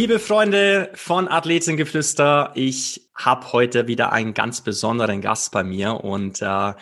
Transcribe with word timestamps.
Liebe 0.00 0.18
Freunde 0.18 0.88
von 0.94 1.28
Athletengeflüster, 1.28 2.52
ich 2.54 3.10
habe 3.14 3.52
heute 3.52 3.86
wieder 3.86 4.12
einen 4.12 4.32
ganz 4.32 4.62
besonderen 4.62 5.20
Gast 5.20 5.52
bei 5.52 5.62
mir 5.62 6.02
und 6.02 6.40
äh, 6.40 6.72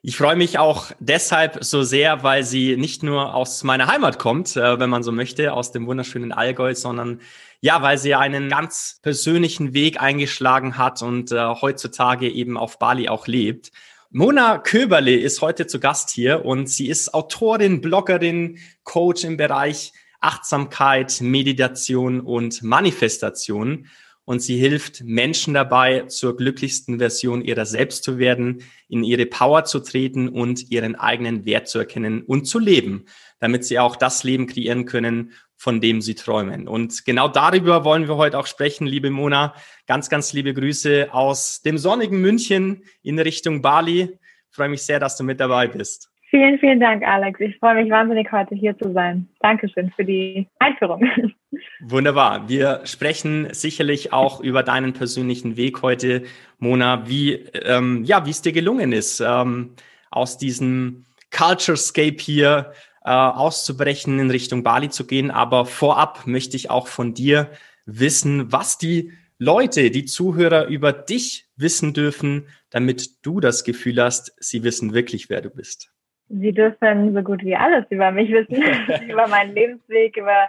ich 0.00 0.16
freue 0.16 0.36
mich 0.36 0.58
auch 0.58 0.86
deshalb 0.98 1.62
so 1.62 1.82
sehr, 1.82 2.22
weil 2.22 2.42
sie 2.42 2.78
nicht 2.78 3.02
nur 3.02 3.34
aus 3.34 3.64
meiner 3.64 3.86
Heimat 3.86 4.18
kommt, 4.18 4.56
äh, 4.56 4.80
wenn 4.80 4.88
man 4.88 5.02
so 5.02 5.12
möchte, 5.12 5.52
aus 5.52 5.72
dem 5.72 5.86
wunderschönen 5.86 6.32
Allgäu, 6.32 6.74
sondern 6.74 7.20
ja, 7.60 7.82
weil 7.82 7.98
sie 7.98 8.14
einen 8.14 8.48
ganz 8.48 8.98
persönlichen 9.02 9.74
Weg 9.74 10.00
eingeschlagen 10.00 10.78
hat 10.78 11.02
und 11.02 11.32
äh, 11.32 11.46
heutzutage 11.60 12.30
eben 12.30 12.56
auf 12.56 12.78
Bali 12.78 13.10
auch 13.10 13.26
lebt. 13.26 13.72
Mona 14.08 14.56
Köberle 14.56 15.14
ist 15.14 15.42
heute 15.42 15.66
zu 15.66 15.80
Gast 15.80 16.08
hier 16.08 16.46
und 16.46 16.70
sie 16.70 16.88
ist 16.88 17.12
Autorin, 17.12 17.82
Bloggerin, 17.82 18.58
Coach 18.84 19.24
im 19.24 19.36
Bereich 19.36 19.92
Achtsamkeit, 20.24 21.20
Meditation 21.20 22.20
und 22.20 22.62
Manifestation. 22.62 23.86
Und 24.26 24.40
sie 24.40 24.56
hilft 24.56 25.04
Menschen 25.04 25.52
dabei, 25.52 26.06
zur 26.06 26.34
glücklichsten 26.36 26.98
Version 26.98 27.42
ihrer 27.42 27.66
selbst 27.66 28.04
zu 28.04 28.16
werden, 28.16 28.62
in 28.88 29.04
ihre 29.04 29.26
Power 29.26 29.64
zu 29.64 29.80
treten 29.80 30.30
und 30.30 30.70
ihren 30.70 30.94
eigenen 30.94 31.44
Wert 31.44 31.68
zu 31.68 31.78
erkennen 31.78 32.22
und 32.22 32.46
zu 32.46 32.58
leben, 32.58 33.04
damit 33.38 33.66
sie 33.66 33.78
auch 33.78 33.96
das 33.96 34.24
Leben 34.24 34.46
kreieren 34.46 34.86
können, 34.86 35.32
von 35.56 35.82
dem 35.82 36.00
sie 36.00 36.14
träumen. 36.14 36.68
Und 36.68 37.04
genau 37.04 37.28
darüber 37.28 37.84
wollen 37.84 38.08
wir 38.08 38.16
heute 38.16 38.38
auch 38.38 38.46
sprechen, 38.46 38.86
liebe 38.86 39.10
Mona. 39.10 39.54
Ganz, 39.86 40.08
ganz 40.08 40.32
liebe 40.32 40.54
Grüße 40.54 41.12
aus 41.12 41.60
dem 41.60 41.76
sonnigen 41.76 42.20
München 42.22 42.84
in 43.02 43.18
Richtung 43.18 43.60
Bali. 43.60 44.18
Ich 44.50 44.56
freue 44.56 44.70
mich 44.70 44.82
sehr, 44.82 45.00
dass 45.00 45.18
du 45.18 45.24
mit 45.24 45.38
dabei 45.38 45.68
bist. 45.68 46.13
Vielen, 46.34 46.58
vielen 46.58 46.80
Dank, 46.80 47.04
Alex. 47.04 47.38
Ich 47.38 47.56
freue 47.58 47.80
mich 47.80 47.92
wahnsinnig, 47.92 48.32
heute 48.32 48.56
hier 48.56 48.76
zu 48.76 48.92
sein. 48.92 49.28
Dankeschön 49.38 49.92
für 49.94 50.04
die 50.04 50.48
Einführung. 50.58 51.08
Wunderbar. 51.80 52.48
Wir 52.48 52.80
sprechen 52.86 53.46
sicherlich 53.52 54.12
auch 54.12 54.40
über 54.40 54.64
deinen 54.64 54.94
persönlichen 54.94 55.56
Weg 55.56 55.82
heute, 55.82 56.24
Mona, 56.58 57.08
wie 57.08 57.34
ähm, 57.34 58.02
ja, 58.02 58.20
es 58.26 58.42
dir 58.42 58.50
gelungen 58.50 58.90
ist, 58.90 59.20
ähm, 59.20 59.76
aus 60.10 60.36
diesem 60.36 61.04
Culturescape 61.30 62.16
hier 62.18 62.72
äh, 63.04 63.10
auszubrechen, 63.12 64.18
in 64.18 64.32
Richtung 64.32 64.64
Bali 64.64 64.88
zu 64.88 65.06
gehen. 65.06 65.30
Aber 65.30 65.66
vorab 65.66 66.26
möchte 66.26 66.56
ich 66.56 66.68
auch 66.68 66.88
von 66.88 67.14
dir 67.14 67.48
wissen, 67.86 68.50
was 68.50 68.76
die 68.76 69.12
Leute, 69.38 69.92
die 69.92 70.04
Zuhörer 70.04 70.66
über 70.66 70.92
dich 70.92 71.46
wissen 71.54 71.92
dürfen, 71.92 72.48
damit 72.70 73.24
du 73.24 73.38
das 73.38 73.62
Gefühl 73.62 74.02
hast, 74.02 74.34
sie 74.40 74.64
wissen 74.64 74.94
wirklich, 74.94 75.30
wer 75.30 75.40
du 75.40 75.50
bist. 75.50 75.93
Sie 76.28 76.52
dürfen 76.52 77.14
so 77.14 77.22
gut 77.22 77.44
wie 77.44 77.56
alles 77.56 77.84
über 77.90 78.10
mich 78.10 78.30
wissen, 78.30 78.56
über 79.10 79.26
meinen 79.28 79.54
Lebensweg, 79.54 80.16
über 80.16 80.48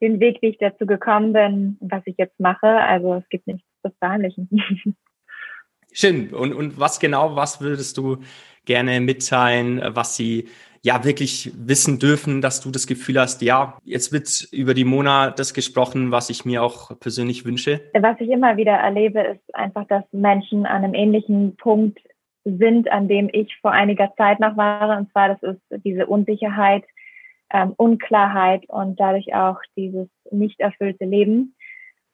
den 0.00 0.20
Weg, 0.20 0.38
wie 0.42 0.48
ich 0.48 0.58
dazu 0.58 0.86
gekommen 0.86 1.32
bin, 1.32 1.78
was 1.80 2.02
ich 2.06 2.16
jetzt 2.18 2.38
mache. 2.38 2.66
Also 2.66 3.14
es 3.14 3.28
gibt 3.28 3.46
nichts 3.46 3.66
zu 3.82 3.92
verheimlichen. 3.98 4.48
Schön. 5.92 6.34
Und, 6.34 6.52
und 6.52 6.78
was 6.78 6.98
genau, 6.98 7.36
was 7.36 7.60
würdest 7.60 7.96
du 7.96 8.18
gerne 8.64 9.00
mitteilen, 9.00 9.80
was 9.94 10.16
Sie 10.16 10.48
ja 10.82 11.02
wirklich 11.04 11.50
wissen 11.56 11.98
dürfen, 11.98 12.42
dass 12.42 12.60
du 12.60 12.70
das 12.70 12.86
Gefühl 12.86 13.18
hast, 13.18 13.40
ja, 13.42 13.78
jetzt 13.84 14.12
wird 14.12 14.46
über 14.52 14.74
die 14.74 14.84
Mona 14.84 15.30
das 15.30 15.54
gesprochen, 15.54 16.10
was 16.10 16.28
ich 16.28 16.44
mir 16.44 16.62
auch 16.62 16.98
persönlich 17.00 17.46
wünsche? 17.46 17.80
Was 17.94 18.20
ich 18.20 18.28
immer 18.28 18.56
wieder 18.56 18.72
erlebe, 18.72 19.20
ist 19.20 19.54
einfach, 19.54 19.86
dass 19.86 20.04
Menschen 20.12 20.66
an 20.66 20.84
einem 20.84 20.94
ähnlichen 20.94 21.56
Punkt 21.56 22.00
sind, 22.44 22.90
an 22.90 23.08
dem 23.08 23.28
ich 23.32 23.56
vor 23.60 23.72
einiger 23.72 24.12
Zeit 24.16 24.40
noch 24.40 24.56
war. 24.56 24.96
Und 24.98 25.10
zwar, 25.12 25.28
das 25.28 25.42
ist 25.42 25.84
diese 25.84 26.06
Unsicherheit, 26.06 26.84
ähm, 27.52 27.72
Unklarheit 27.76 28.68
und 28.68 28.98
dadurch 29.00 29.34
auch 29.34 29.58
dieses 29.76 30.08
nicht 30.30 30.60
erfüllte 30.60 31.04
Leben. 31.04 31.54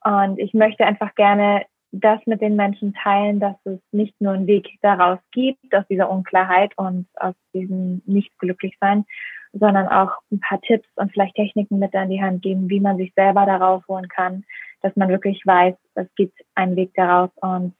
Und 0.03 0.39
ich 0.39 0.53
möchte 0.53 0.85
einfach 0.85 1.13
gerne 1.15 1.65
das 1.91 2.19
mit 2.25 2.41
den 2.41 2.55
Menschen 2.55 2.93
teilen, 2.93 3.39
dass 3.39 3.55
es 3.65 3.79
nicht 3.91 4.19
nur 4.21 4.33
einen 4.33 4.47
Weg 4.47 4.69
daraus 4.81 5.19
gibt, 5.31 5.75
aus 5.75 5.85
dieser 5.89 6.09
Unklarheit 6.09 6.71
und 6.77 7.07
aus 7.15 7.35
diesem 7.53 8.01
Nicht-Glücklich-Sein, 8.05 9.05
sondern 9.51 9.87
auch 9.87 10.11
ein 10.31 10.39
paar 10.39 10.61
Tipps 10.61 10.87
und 10.95 11.11
vielleicht 11.11 11.35
Techniken 11.35 11.79
mit 11.79 11.93
an 11.93 12.09
die 12.09 12.23
Hand 12.23 12.41
geben, 12.41 12.69
wie 12.69 12.79
man 12.79 12.97
sich 12.97 13.13
selber 13.15 13.45
darauf 13.45 13.85
holen 13.89 14.07
kann, 14.07 14.45
dass 14.81 14.95
man 14.95 15.09
wirklich 15.09 15.41
weiß, 15.45 15.75
es 15.95 16.07
gibt 16.15 16.39
einen 16.55 16.77
Weg 16.77 16.93
daraus 16.95 17.29
und 17.41 17.75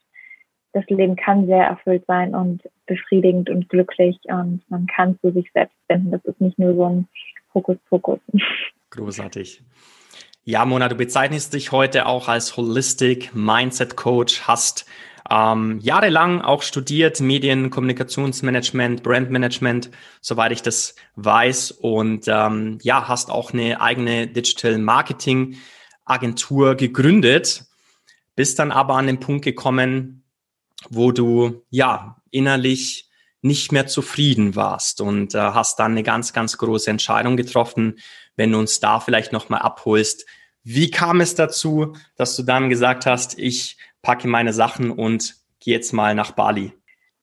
das 0.72 0.84
Leben 0.88 1.16
kann 1.16 1.46
sehr 1.46 1.64
erfüllt 1.64 2.04
sein 2.06 2.34
und 2.34 2.62
befriedigend 2.86 3.50
und 3.50 3.68
glücklich 3.68 4.16
und 4.24 4.62
man 4.68 4.86
kann 4.86 5.18
zu 5.20 5.32
sich 5.32 5.50
selbst 5.52 5.76
finden. 5.86 6.10
Das 6.10 6.24
ist 6.24 6.40
nicht 6.40 6.58
nur 6.58 6.74
so 6.74 6.84
ein 6.86 7.08
Hokuspokus. 7.54 8.20
Großartig. 8.90 9.62
Ja, 10.44 10.64
Mona, 10.64 10.88
du 10.88 10.96
bezeichnest 10.96 11.54
dich 11.54 11.70
heute 11.70 12.06
auch 12.06 12.28
als 12.28 12.56
Holistic 12.56 13.34
Mindset 13.34 13.96
Coach, 13.96 14.42
hast 14.42 14.86
ähm, 15.30 15.78
jahrelang 15.80 16.40
auch 16.40 16.62
studiert 16.62 17.20
Medien, 17.20 17.70
Kommunikationsmanagement, 17.70 19.02
Brandmanagement, 19.02 19.90
soweit 20.20 20.52
ich 20.52 20.62
das 20.62 20.96
weiß 21.14 21.70
und 21.70 22.26
ähm, 22.26 22.78
ja, 22.82 23.06
hast 23.06 23.30
auch 23.30 23.52
eine 23.52 23.80
eigene 23.80 24.26
Digital 24.26 24.78
Marketing 24.78 25.56
Agentur 26.04 26.74
gegründet, 26.74 27.64
bist 28.34 28.58
dann 28.58 28.72
aber 28.72 28.96
an 28.96 29.06
den 29.06 29.20
Punkt 29.20 29.44
gekommen, 29.44 30.21
wo 30.90 31.12
du 31.12 31.62
ja 31.70 32.16
innerlich 32.30 33.08
nicht 33.42 33.72
mehr 33.72 33.86
zufrieden 33.86 34.54
warst 34.54 35.00
und 35.00 35.34
äh, 35.34 35.38
hast 35.38 35.78
dann 35.78 35.92
eine 35.92 36.02
ganz, 36.02 36.32
ganz 36.32 36.56
große 36.58 36.90
Entscheidung 36.90 37.36
getroffen. 37.36 37.98
Wenn 38.36 38.52
du 38.52 38.58
uns 38.58 38.80
da 38.80 39.00
vielleicht 39.00 39.32
nochmal 39.32 39.60
abholst, 39.60 40.26
wie 40.64 40.90
kam 40.90 41.20
es 41.20 41.34
dazu, 41.34 41.96
dass 42.16 42.36
du 42.36 42.44
dann 42.44 42.70
gesagt 42.70 43.04
hast, 43.04 43.38
ich 43.38 43.76
packe 44.00 44.28
meine 44.28 44.52
Sachen 44.52 44.92
und 44.92 45.34
gehe 45.58 45.74
jetzt 45.74 45.92
mal 45.92 46.14
nach 46.14 46.32
Bali? 46.32 46.72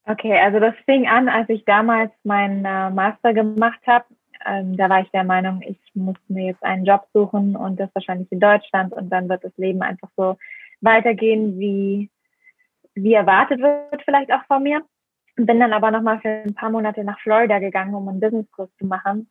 Okay, 0.05 0.37
also 0.37 0.59
das 0.59 0.73
fing 0.85 1.07
an, 1.07 1.29
als 1.29 1.47
ich 1.49 1.63
damals 1.65 2.11
meinen 2.23 2.65
äh, 2.65 2.89
Master 2.89 3.33
gemacht 3.33 3.79
habe. 3.87 4.05
Ähm, 4.45 4.75
da 4.75 4.89
war 4.89 5.01
ich 5.01 5.09
der 5.11 5.23
Meinung, 5.23 5.61
ich 5.61 5.77
muss 5.93 6.15
mir 6.27 6.47
jetzt 6.47 6.63
einen 6.63 6.85
Job 6.85 7.05
suchen 7.13 7.55
und 7.55 7.79
das 7.79 7.89
wahrscheinlich 7.93 8.31
in 8.31 8.39
Deutschland 8.39 8.93
und 8.93 9.09
dann 9.09 9.29
wird 9.29 9.43
das 9.43 9.55
Leben 9.57 9.81
einfach 9.81 10.09
so 10.17 10.37
weitergehen, 10.81 11.59
wie 11.59 12.09
wie 13.03 13.13
erwartet 13.13 13.59
wird 13.59 14.01
vielleicht 14.03 14.31
auch 14.31 14.43
von 14.47 14.63
mir. 14.63 14.81
Bin 15.35 15.59
dann 15.59 15.73
aber 15.73 15.91
nochmal 15.91 16.19
für 16.19 16.29
ein 16.29 16.53
paar 16.53 16.69
Monate 16.69 17.03
nach 17.03 17.19
Florida 17.21 17.59
gegangen, 17.59 17.93
um 17.93 18.07
einen 18.07 18.19
Businesskurs 18.19 18.69
zu 18.77 18.85
machen 18.85 19.29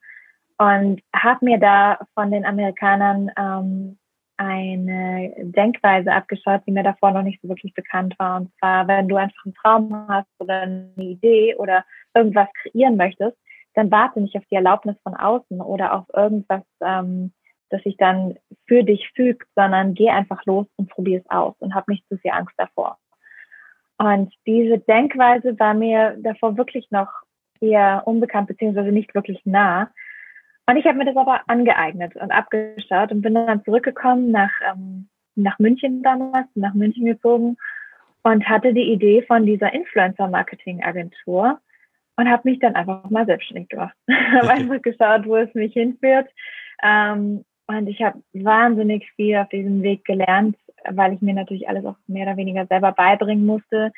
und 0.57 1.01
habe 1.15 1.45
mir 1.45 1.59
da 1.59 1.99
von 2.13 2.31
den 2.31 2.45
Amerikanern 2.45 3.31
ähm, 3.37 3.97
eine 4.37 5.33
Denkweise 5.37 6.11
abgeschaut, 6.11 6.61
die 6.65 6.71
mir 6.71 6.83
davor 6.83 7.11
noch 7.11 7.23
nicht 7.23 7.41
so 7.41 7.49
wirklich 7.49 7.73
bekannt 7.73 8.15
war. 8.19 8.37
Und 8.37 8.51
zwar, 8.57 8.87
wenn 8.87 9.07
du 9.07 9.17
einfach 9.17 9.45
einen 9.45 9.53
Traum 9.53 10.07
hast 10.07 10.29
oder 10.39 10.61
eine 10.61 10.93
Idee 10.97 11.55
oder 11.55 11.85
irgendwas 12.15 12.47
kreieren 12.61 12.97
möchtest, 12.97 13.37
dann 13.73 13.91
warte 13.91 14.21
nicht 14.21 14.35
auf 14.35 14.43
die 14.49 14.55
Erlaubnis 14.55 14.95
von 15.03 15.13
außen 15.13 15.61
oder 15.61 15.93
auf 15.93 16.05
irgendwas, 16.13 16.63
ähm, 16.81 17.33
das 17.69 17.83
sich 17.83 17.97
dann 17.97 18.35
für 18.67 18.83
dich 18.83 19.09
fügt, 19.15 19.47
sondern 19.55 19.93
geh 19.93 20.09
einfach 20.09 20.43
los 20.45 20.67
und 20.77 20.89
probier 20.89 21.19
es 21.19 21.29
aus 21.29 21.55
und 21.59 21.75
hab 21.75 21.87
nicht 21.87 22.07
zu 22.07 22.17
viel 22.17 22.31
Angst 22.31 22.55
davor. 22.57 22.97
Und 23.99 24.33
diese 24.47 24.79
Denkweise 24.79 25.59
war 25.59 25.73
mir 25.73 26.17
davor 26.21 26.57
wirklich 26.57 26.89
noch 26.89 27.09
eher 27.59 28.03
unbekannt, 28.05 28.47
beziehungsweise 28.47 28.91
nicht 28.91 29.13
wirklich 29.13 29.41
nah. 29.43 29.91
Und 30.65 30.77
ich 30.77 30.85
habe 30.85 30.97
mir 30.97 31.05
das 31.05 31.17
aber 31.17 31.41
angeeignet 31.47 32.15
und 32.15 32.31
abgeschaut 32.31 33.11
und 33.11 33.21
bin 33.21 33.33
dann 33.33 33.63
zurückgekommen 33.65 34.31
nach, 34.31 34.51
ähm, 34.71 35.09
nach 35.35 35.59
München 35.59 36.01
damals, 36.01 36.47
nach 36.55 36.73
München 36.73 37.05
gezogen 37.05 37.57
und 38.23 38.47
hatte 38.47 38.73
die 38.73 38.91
Idee 38.91 39.21
von 39.23 39.45
dieser 39.45 39.73
Influencer-Marketing-Agentur 39.73 41.59
und 42.15 42.29
habe 42.29 42.49
mich 42.49 42.59
dann 42.59 42.75
einfach 42.75 43.09
mal 43.09 43.25
selbstständig 43.25 43.69
gemacht. 43.69 43.95
habe 44.09 44.49
einfach 44.49 44.81
geschaut, 44.81 45.25
wo 45.25 45.35
es 45.35 45.53
mich 45.53 45.73
hinführt. 45.73 46.29
Ähm, 46.83 47.43
und 47.67 47.87
ich 47.87 48.01
habe 48.01 48.21
wahnsinnig 48.33 49.11
viel 49.15 49.35
auf 49.37 49.49
diesem 49.49 49.81
Weg 49.83 50.05
gelernt, 50.05 50.55
weil 50.89 51.13
ich 51.13 51.21
mir 51.21 51.33
natürlich 51.33 51.67
alles 51.67 51.85
auch 51.85 51.95
mehr 52.07 52.27
oder 52.27 52.37
weniger 52.37 52.65
selber 52.67 52.91
beibringen 52.91 53.45
musste. 53.45 53.91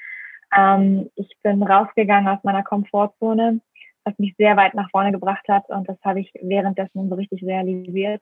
Ähm, 0.56 1.10
ich 1.16 1.30
bin 1.44 1.64
rausgegangen 1.64 2.28
aus 2.28 2.44
meiner 2.44 2.64
Komfortzone, 2.64 3.62
was 4.04 4.18
mich 4.18 4.36
sehr 4.38 4.58
weit 4.58 4.74
nach 4.74 4.90
vorne 4.92 5.12
gebracht 5.12 5.48
hat 5.48 5.70
und 5.70 5.88
das 5.88 5.98
habe 6.04 6.20
ich 6.20 6.32
währenddessen 6.42 7.10
so 7.10 7.16
richtig 7.16 7.44
realisiert. 7.44 8.22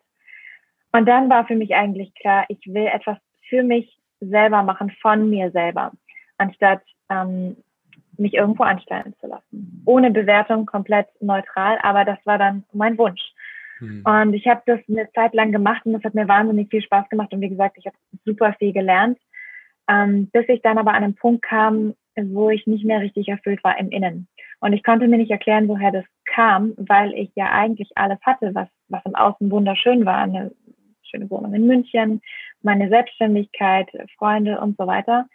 Und 0.91 1.07
dann 1.07 1.29
war 1.29 1.45
für 1.45 1.55
mich 1.55 1.75
eigentlich 1.75 2.13
klar, 2.15 2.45
ich 2.49 2.59
will 2.65 2.87
etwas 2.87 3.17
für 3.47 3.63
mich 3.63 3.99
selber 4.19 4.63
machen, 4.63 4.91
von 5.01 5.29
mir 5.29 5.51
selber, 5.51 5.91
anstatt 6.37 6.81
ähm, 7.09 7.57
mich 8.17 8.33
irgendwo 8.33 8.63
anstellen 8.63 9.13
zu 9.19 9.27
lassen. 9.27 9.83
Ohne 9.85 10.11
Bewertung, 10.11 10.65
komplett 10.65 11.07
neutral, 11.21 11.77
aber 11.81 12.05
das 12.05 12.19
war 12.25 12.37
dann 12.37 12.65
mein 12.73 12.97
Wunsch. 12.97 13.21
Mhm. 13.79 14.03
Und 14.05 14.33
ich 14.33 14.47
habe 14.47 14.61
das 14.65 14.79
eine 14.87 15.09
Zeit 15.13 15.33
lang 15.33 15.51
gemacht 15.51 15.85
und 15.85 15.93
das 15.93 16.03
hat 16.03 16.13
mir 16.13 16.27
wahnsinnig 16.27 16.69
viel 16.69 16.81
Spaß 16.81 17.09
gemacht. 17.09 17.33
Und 17.33 17.41
wie 17.41 17.49
gesagt, 17.49 17.77
ich 17.77 17.85
habe 17.85 17.95
super 18.25 18.53
viel 18.59 18.73
gelernt, 18.73 19.19
ähm, 19.89 20.29
bis 20.31 20.47
ich 20.47 20.61
dann 20.61 20.77
aber 20.77 20.93
an 20.93 21.03
einen 21.03 21.15
Punkt 21.15 21.43
kam, 21.43 21.93
wo 22.15 22.49
ich 22.49 22.67
nicht 22.67 22.85
mehr 22.85 22.99
richtig 22.99 23.29
erfüllt 23.29 23.63
war 23.63 23.79
im 23.79 23.89
Innen. 23.91 24.27
Und 24.59 24.73
ich 24.73 24.83
konnte 24.83 25.07
mir 25.07 25.17
nicht 25.17 25.31
erklären, 25.31 25.67
woher 25.67 25.91
das 25.91 26.05
kam, 26.25 26.73
weil 26.77 27.13
ich 27.13 27.31
ja 27.35 27.51
eigentlich 27.51 27.91
alles 27.95 28.19
hatte, 28.23 28.53
was, 28.53 28.67
was 28.89 29.05
im 29.05 29.15
Außen 29.15 29.49
wunderschön 29.49 30.05
war. 30.05 30.17
Eine 30.17 30.51
schöne 31.03 31.29
Wohnung 31.29 31.53
in 31.53 31.65
München, 31.65 32.21
meine 32.61 32.89
Selbstständigkeit, 32.89 33.87
Freunde 34.17 34.59
und 34.59 34.77
so 34.77 34.85
weiter 34.85 35.27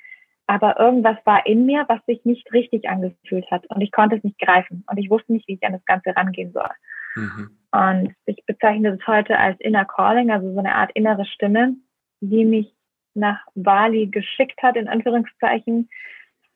aber 0.46 0.78
irgendwas 0.78 1.16
war 1.24 1.46
in 1.46 1.64
mir, 1.66 1.84
was 1.88 2.04
sich 2.06 2.24
nicht 2.24 2.52
richtig 2.52 2.88
angefühlt 2.88 3.50
hat 3.50 3.66
und 3.70 3.80
ich 3.80 3.92
konnte 3.92 4.16
es 4.16 4.24
nicht 4.24 4.38
greifen 4.38 4.84
und 4.90 4.98
ich 4.98 5.10
wusste 5.10 5.32
nicht, 5.32 5.48
wie 5.48 5.54
ich 5.54 5.62
an 5.64 5.72
das 5.72 5.84
Ganze 5.86 6.14
rangehen 6.14 6.52
soll. 6.52 6.70
Mhm. 7.14 7.50
Und 7.74 8.14
ich 8.26 8.40
bezeichne 8.46 8.96
das 8.96 9.06
heute 9.08 9.36
als 9.36 9.58
Inner 9.58 9.84
Calling, 9.84 10.30
also 10.30 10.52
so 10.52 10.60
eine 10.60 10.76
Art 10.76 10.92
innere 10.94 11.24
Stimme, 11.26 11.74
die 12.20 12.44
mich 12.44 12.72
nach 13.14 13.44
Bali 13.56 14.06
geschickt 14.06 14.62
hat, 14.62 14.76
in 14.76 14.86
Anführungszeichen, 14.86 15.90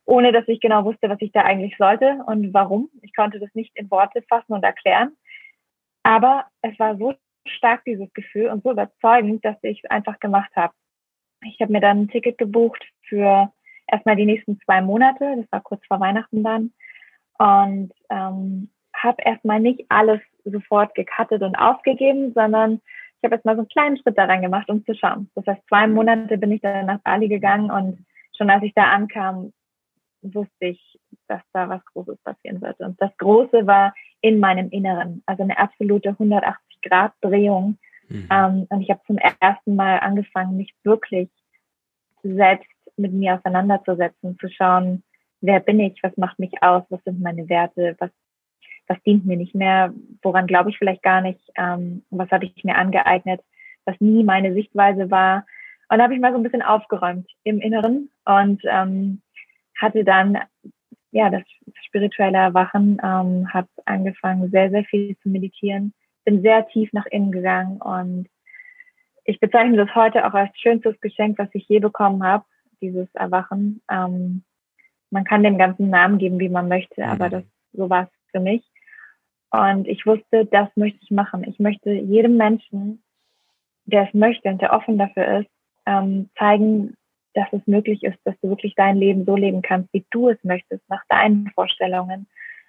ohne 0.05 0.31
dass 0.31 0.47
ich 0.47 0.61
genau 0.61 0.85
wusste, 0.85 1.09
was 1.09 1.21
ich 1.21 1.33
da 1.33 1.41
eigentlich 1.41 1.77
sollte 1.77 2.23
und 2.27 2.55
warum. 2.55 2.89
Ich 3.03 3.17
konnte 3.17 3.41
das 3.41 3.53
nicht 3.55 3.77
in 3.77 3.91
Worte 3.91 4.23
fassen 4.29 4.53
und 4.53 4.63
erklären. 4.63 5.17
Aber 6.05 6.47
es 6.63 6.79
war 6.79 6.97
so 6.97 7.15
stark, 7.49 7.85
dieses 7.85 8.13
Gefühl, 8.13 8.47
und 8.51 8.63
so 8.63 8.71
überzeugend, 8.71 9.45
dass 9.45 9.57
ich 9.63 9.83
es 9.83 9.91
einfach 9.91 10.21
gemacht 10.21 10.51
habe. 10.55 10.73
Ich 11.43 11.61
habe 11.61 11.73
mir 11.73 11.81
dann 11.81 12.03
ein 12.03 12.09
Ticket 12.09 12.39
gebucht 12.39 12.85
für 13.09 13.53
erstmal 13.89 14.15
die 14.15 14.27
nächsten 14.27 14.61
zwei 14.61 14.83
Monate, 14.83 15.35
das 15.37 15.51
war 15.51 15.63
kurz 15.63 15.85
vor 15.87 15.99
Weihnachten 15.99 16.45
dann, 16.45 16.73
und 17.39 17.93
ähm, 18.09 18.71
habe 18.95 19.23
erstmal 19.23 19.59
nicht 19.59 19.85
alles 19.89 20.21
sofort 20.51 20.95
gecuttet 20.95 21.43
und 21.43 21.57
aufgegeben, 21.57 22.33
sondern 22.35 22.81
ich 23.21 23.25
habe 23.25 23.35
erstmal 23.35 23.57
so 23.57 23.63
einen 23.63 23.69
kleinen 23.69 23.97
Schritt 23.99 24.17
daran 24.17 24.43
gemacht, 24.43 24.69
um 24.69 24.85
zu 24.85 24.95
schauen. 24.95 25.29
Das 25.35 25.47
heißt, 25.47 25.63
zwei 25.69 25.87
Monate 25.87 26.39
bin 26.39 26.53
ich 26.53 26.61
dann 26.61 26.87
nach 26.87 27.01
Bali 27.01 27.29
gegangen 27.29 27.71
und 27.71 28.07
schon 28.37 28.51
als 28.51 28.63
ich 28.63 28.73
da 28.75 28.85
ankam, 28.85 29.53
wusste 30.23 30.67
ich, 30.67 30.99
dass 31.27 31.43
da 31.53 31.69
was 31.69 31.85
Großes 31.87 32.19
passieren 32.23 32.61
wird. 32.61 32.79
Und 32.81 33.01
das 33.01 33.11
Große 33.19 33.67
war 33.67 33.95
in 34.21 34.41
meinem 34.41 34.69
Inneren, 34.71 35.23
also 35.27 35.43
eine 35.43 35.59
absolute 35.59 36.11
180-Grad-Drehung. 36.11 37.79
Mhm. 38.09 38.29
Ähm, 38.31 38.67
und 38.69 38.81
ich 38.83 38.91
habe 38.91 39.01
zum 39.07 39.19
ersten 39.19 39.77
Mal 39.77 39.99
angefangen, 39.99 40.57
mich 40.57 40.75
wirklich 40.83 41.29
selbst 42.23 42.69
mit 42.97 43.13
mir 43.13 43.35
auseinanderzusetzen, 43.35 44.39
zu 44.39 44.49
schauen, 44.49 45.03
wer 45.41 45.61
bin 45.61 45.79
ich, 45.81 46.03
was 46.03 46.17
macht 46.17 46.39
mich 46.39 46.63
aus, 46.63 46.83
was 46.89 47.03
sind 47.05 47.21
meine 47.21 47.49
Werte, 47.49 47.97
was, 47.99 48.11
was 48.89 49.01
dient 49.03 49.27
mir 49.27 49.37
nicht 49.37 49.55
mehr, 49.55 49.93
woran 50.23 50.47
glaube 50.47 50.71
ich 50.71 50.79
vielleicht 50.79 51.03
gar 51.03 51.21
nicht, 51.21 51.41
ähm, 51.57 52.03
was 52.11 52.31
habe 52.31 52.47
ich 52.47 52.65
mir 52.65 52.77
angeeignet, 52.77 53.41
was 53.85 54.01
nie 54.01 54.25
meine 54.25 54.53
Sichtweise 54.55 55.11
war. 55.11 55.47
Und 55.89 55.99
da 55.99 56.05
habe 56.05 56.15
ich 56.15 56.21
mal 56.21 56.33
so 56.33 56.39
ein 56.39 56.43
bisschen 56.43 56.63
aufgeräumt 56.63 57.31
im 57.45 57.61
Inneren 57.61 58.11
und 58.25 58.63
ähm, 58.65 59.23
hatte 59.77 60.05
dann 60.05 60.39
ja 61.11 61.31
das 61.31 61.43
spirituelle 61.87 62.39
Erwachen, 62.39 63.01
ähm, 63.03 63.53
habe 63.53 63.69
angefangen, 63.85 64.51
sehr, 64.51 64.71
sehr 64.71 64.85
viel 64.85 65.17
zu 65.19 65.29
meditieren, 65.29 65.95
bin 66.25 66.43
sehr 66.43 66.67
tief 66.69 66.93
nach 66.93 67.07
innen 67.07 67.33
gegangen 67.33 67.81
und 67.81 68.29
ich 69.25 69.41
bezeichne 69.41 69.77
das 69.77 69.95
heute 69.95 70.27
auch 70.27 70.33
als 70.33 70.59
schönstes 70.59 70.99
Geschenk, 71.01 71.39
was 71.39 71.49
ich 71.53 71.69
je 71.69 71.81
bekommen 71.81 72.23
habe, 72.23 72.45
dieses 72.81 73.15
Erwachen. 73.15 73.83
Ähm, 73.91 74.43
man 75.11 75.25
kann 75.25 75.43
dem 75.43 75.59
ganzen 75.59 75.91
Namen 75.91 76.19
geben, 76.19 76.39
wie 76.39 76.49
man 76.49 76.69
möchte, 76.69 77.03
mhm. 77.03 77.09
aber 77.11 77.29
das 77.29 77.45
so 77.73 77.89
war 77.91 78.05
es 78.05 78.31
für 78.31 78.41
mich. 78.41 78.63
Und 79.51 79.89
ich 79.89 80.05
wusste, 80.07 80.45
das 80.47 80.69
möchte 80.77 80.99
ich 81.03 81.11
machen. 81.11 81.45
Ich 81.45 81.59
möchte 81.59 81.91
jedem 81.91 82.37
Menschen, 82.37 83.03
der 83.87 84.07
es 84.07 84.15
möchte 84.15 84.49
und 84.49 84.61
der 84.61 84.73
offen 84.73 84.99
dafür 84.99 85.41
ist, 85.41 85.51
ähm, 85.87 86.29
zeigen, 86.39 86.95
dass 87.35 87.49
es 87.53 87.67
möglich 87.67 88.03
ist, 88.03 88.19
dass 88.25 88.35
du 88.41 88.51
wirklich 88.51 88.75
dein 88.75 88.97
Leben 88.97 89.25
so 89.25 89.37
leben 89.37 89.63
kannst, 89.63 89.93
wie 89.93 90.05
du 90.11 90.29
es 90.29 90.43
möchtest, 90.43 90.83
nach 90.89 91.03
deinen 91.09 91.51
Vorstellungen. 91.55 92.27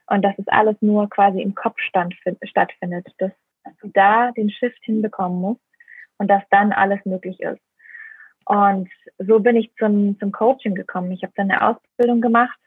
Und 0.07 0.23
dass 0.23 0.37
es 0.37 0.47
alles 0.47 0.75
nur 0.81 1.09
quasi 1.09 1.41
im 1.41 1.53
Kopf 1.53 1.79
stattfindet. 1.79 3.07
Dass, 3.19 3.31
dass 3.63 3.77
du 3.81 3.89
da 3.89 4.31
den 4.31 4.49
Shift 4.49 4.83
hinbekommen 4.83 5.39
musst 5.39 5.61
und 6.17 6.29
dass 6.29 6.43
dann 6.49 6.71
alles 6.71 7.03
möglich 7.05 7.39
ist. 7.41 7.61
Und 8.45 8.89
so 9.19 9.39
bin 9.39 9.55
ich 9.55 9.71
zum, 9.77 10.17
zum 10.19 10.31
Coaching 10.31 10.73
gekommen. 10.73 11.11
Ich 11.11 11.21
habe 11.23 11.33
dann 11.35 11.51
eine 11.51 11.61
Ausbildung 11.61 12.21
gemacht, 12.21 12.59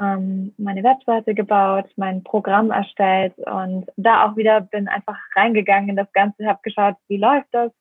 ähm, 0.00 0.54
meine 0.58 0.82
Webseite 0.82 1.34
gebaut, 1.34 1.86
mein 1.96 2.22
Programm 2.22 2.70
erstellt 2.70 3.34
und 3.38 3.86
da 3.96 4.26
auch 4.26 4.36
wieder 4.36 4.60
bin 4.60 4.88
einfach 4.88 5.16
reingegangen 5.34 5.90
in 5.90 5.96
das 5.96 6.12
Ganze, 6.12 6.46
habe 6.46 6.60
geschaut, 6.62 6.96
wie 7.08 7.18
läuft 7.18 7.48
das 7.52 7.72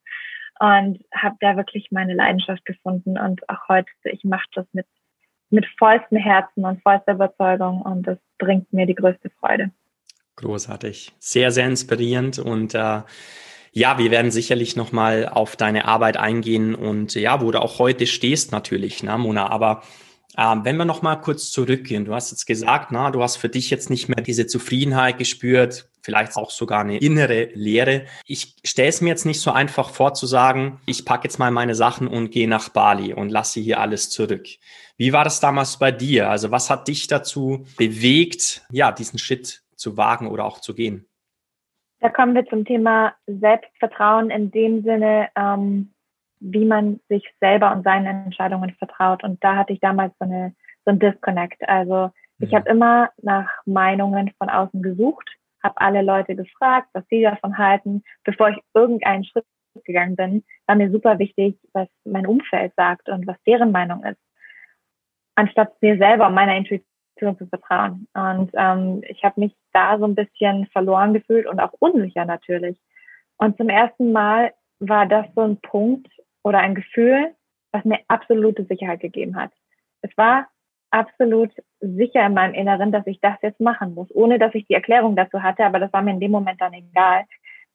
und 0.59 1.03
habe 1.13 1.35
da 1.39 1.55
wirklich 1.57 1.89
meine 1.91 2.13
Leidenschaft 2.13 2.65
gefunden 2.65 3.17
und 3.17 3.47
auch 3.49 3.67
heute, 3.67 3.89
ich 4.05 4.23
mache 4.23 4.47
das 4.53 4.65
mit, 4.73 4.87
mit 5.49 5.65
vollstem 5.77 6.17
Herzen 6.17 6.65
und 6.65 6.81
vollster 6.81 7.13
Überzeugung 7.13 7.81
und 7.81 8.07
das 8.07 8.17
bringt 8.37 8.71
mir 8.73 8.85
die 8.85 8.95
größte 8.95 9.29
Freude. 9.39 9.71
Großartig, 10.35 11.13
sehr, 11.19 11.51
sehr 11.51 11.67
inspirierend 11.67 12.39
und 12.39 12.73
äh, 12.73 13.01
ja, 13.71 13.99
wir 13.99 14.09
werden 14.09 14.31
sicherlich 14.31 14.75
nochmal 14.75 15.29
auf 15.31 15.55
deine 15.55 15.85
Arbeit 15.85 16.17
eingehen 16.17 16.73
und 16.73 17.13
ja, 17.13 17.41
wo 17.41 17.51
du 17.51 17.61
auch 17.61 17.77
heute 17.77 18.07
stehst 18.07 18.51
natürlich, 18.51 19.03
ne, 19.03 19.17
Mona. 19.19 19.49
Aber 19.49 19.83
ähm, 20.37 20.63
wenn 20.63 20.77
wir 20.77 20.85
nochmal 20.85 21.19
kurz 21.19 21.49
zurückgehen, 21.51 22.05
du 22.05 22.13
hast 22.13 22.29
jetzt 22.31 22.45
gesagt, 22.45 22.91
na, 22.91 23.09
du 23.09 23.23
hast 23.23 23.37
für 23.37 23.49
dich 23.49 23.71
jetzt 23.71 23.89
nicht 23.89 24.07
mehr 24.07 24.23
diese 24.23 24.45
Zufriedenheit 24.45 25.17
gespürt, 25.17 25.89
vielleicht 26.03 26.37
auch 26.37 26.51
sogar 26.51 26.81
eine 26.81 26.99
innere 26.99 27.49
Leere. 27.53 28.05
Ich 28.25 28.55
stelle 28.63 28.89
es 28.89 29.01
mir 29.01 29.09
jetzt 29.09 29.25
nicht 29.25 29.41
so 29.41 29.51
einfach 29.51 29.89
vor 29.89 30.13
zu 30.13 30.27
sagen, 30.27 30.79
ich 30.85 31.05
packe 31.05 31.23
jetzt 31.23 31.39
mal 31.39 31.49
meine 31.49 31.73
Sachen 31.73 32.07
und 32.07 32.29
gehe 32.29 32.47
nach 32.47 32.69
Bali 32.69 33.13
und 33.13 33.29
lasse 33.29 33.59
hier 33.59 33.79
alles 33.79 34.11
zurück. 34.11 34.47
Wie 34.95 35.11
war 35.11 35.23
das 35.23 35.39
damals 35.39 35.79
bei 35.79 35.91
dir? 35.91 36.29
Also 36.29 36.51
was 36.51 36.69
hat 36.69 36.87
dich 36.87 37.07
dazu 37.07 37.65
bewegt, 37.75 38.65
ja, 38.71 38.91
diesen 38.91 39.17
Schritt 39.17 39.63
zu 39.75 39.97
wagen 39.97 40.27
oder 40.27 40.45
auch 40.45 40.61
zu 40.61 40.75
gehen? 40.75 41.07
Da 41.99 42.09
kommen 42.09 42.35
wir 42.35 42.45
zum 42.45 42.63
Thema 42.63 43.15
Selbstvertrauen 43.25 44.29
in 44.29 44.51
dem 44.51 44.83
Sinne, 44.83 45.29
ähm, 45.35 45.93
wie 46.39 46.65
man 46.65 46.99
sich 47.09 47.23
selber 47.39 47.71
und 47.71 47.83
seinen 47.83 48.25
Entscheidungen 48.25 48.73
vertraut. 48.75 49.23
Und 49.23 49.43
da 49.43 49.55
hatte 49.55 49.73
ich 49.73 49.79
damals 49.79 50.13
so, 50.19 50.25
eine, 50.25 50.53
so 50.85 50.91
ein 50.91 50.99
Disconnect. 50.99 51.67
Also 51.67 52.11
ich 52.39 52.53
habe 52.53 52.69
immer 52.69 53.09
nach 53.21 53.49
Meinungen 53.65 54.31
von 54.37 54.49
außen 54.49 54.81
gesucht, 54.81 55.29
habe 55.63 55.75
alle 55.77 56.01
Leute 56.01 56.35
gefragt, 56.35 56.89
was 56.93 57.03
sie 57.09 57.21
davon 57.21 57.57
halten. 57.57 58.03
Bevor 58.23 58.49
ich 58.49 58.57
irgendeinen 58.73 59.25
Schritt 59.25 59.45
gegangen 59.85 60.15
bin, 60.15 60.43
war 60.65 60.75
mir 60.75 60.91
super 60.91 61.19
wichtig, 61.19 61.57
was 61.73 61.87
mein 62.03 62.27
Umfeld 62.27 62.73
sagt 62.75 63.09
und 63.09 63.27
was 63.27 63.37
deren 63.45 63.71
Meinung 63.71 64.03
ist. 64.03 64.19
Anstatt 65.35 65.81
mir 65.81 65.97
selber 65.97 66.27
und 66.27 66.33
meiner 66.33 66.55
Intuition 66.55 67.37
zu 67.37 67.47
vertrauen. 67.47 68.07
Und 68.13 68.51
ähm, 68.53 69.01
ich 69.07 69.23
habe 69.23 69.39
mich 69.39 69.55
da 69.73 69.97
so 69.97 70.05
ein 70.05 70.15
bisschen 70.15 70.67
verloren 70.67 71.13
gefühlt 71.13 71.47
und 71.47 71.59
auch 71.59 71.73
unsicher 71.79 72.25
natürlich. 72.25 72.79
Und 73.37 73.57
zum 73.57 73.69
ersten 73.69 74.11
Mal 74.11 74.53
war 74.79 75.05
das 75.05 75.25
so 75.35 75.41
ein 75.41 75.57
Punkt 75.57 76.07
oder 76.43 76.59
ein 76.59 76.75
Gefühl, 76.75 77.33
was 77.71 77.83
mir 77.85 77.99
absolute 78.07 78.65
Sicherheit 78.65 78.99
gegeben 78.99 79.35
hat. 79.35 79.51
Es 80.01 80.11
war 80.17 80.47
absolut 80.91 81.51
sicher 81.79 82.25
in 82.25 82.33
meinem 82.33 82.53
Inneren, 82.53 82.91
dass 82.91 83.05
ich 83.07 83.19
das 83.19 83.35
jetzt 83.41 83.59
machen 83.59 83.93
muss, 83.93 84.07
ohne 84.13 84.39
dass 84.39 84.55
ich 84.55 84.65
die 84.67 84.73
Erklärung 84.73 85.15
dazu 85.15 85.43
hatte, 85.43 85.65
aber 85.65 85.79
das 85.79 85.91
war 85.91 86.01
mir 86.01 86.11
in 86.11 86.19
dem 86.19 86.31
Moment 86.31 86.61
dann 86.61 86.73
egal, 86.73 87.25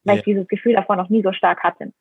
weil 0.04 0.14
yeah. 0.14 0.18
ich 0.18 0.24
dieses 0.24 0.48
Gefühl 0.48 0.74
davor 0.74 0.96
noch 0.96 1.08
nie 1.08 1.22
so 1.22 1.32
stark 1.32 1.62
hatte. 1.62 1.92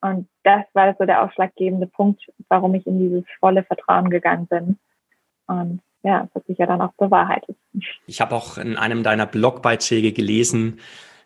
Und 0.00 0.28
das 0.42 0.64
war 0.72 0.94
so 0.98 1.04
der 1.04 1.22
ausschlaggebende 1.22 1.86
Punkt, 1.86 2.22
warum 2.48 2.74
ich 2.74 2.86
in 2.86 2.98
dieses 2.98 3.24
volle 3.38 3.62
Vertrauen 3.62 4.10
gegangen 4.10 4.46
bin. 4.46 4.78
Und 5.46 5.80
ja, 6.02 6.22
das 6.22 6.34
hat 6.34 6.46
sich 6.46 6.58
ja 6.58 6.66
dann 6.66 6.80
auch 6.80 6.92
bewahrheitet. 6.94 7.56
Ich 8.06 8.20
habe 8.20 8.34
auch 8.34 8.58
in 8.58 8.76
einem 8.76 9.04
deiner 9.04 9.26
Blogbeiträge 9.26 10.12
gelesen, 10.12 10.80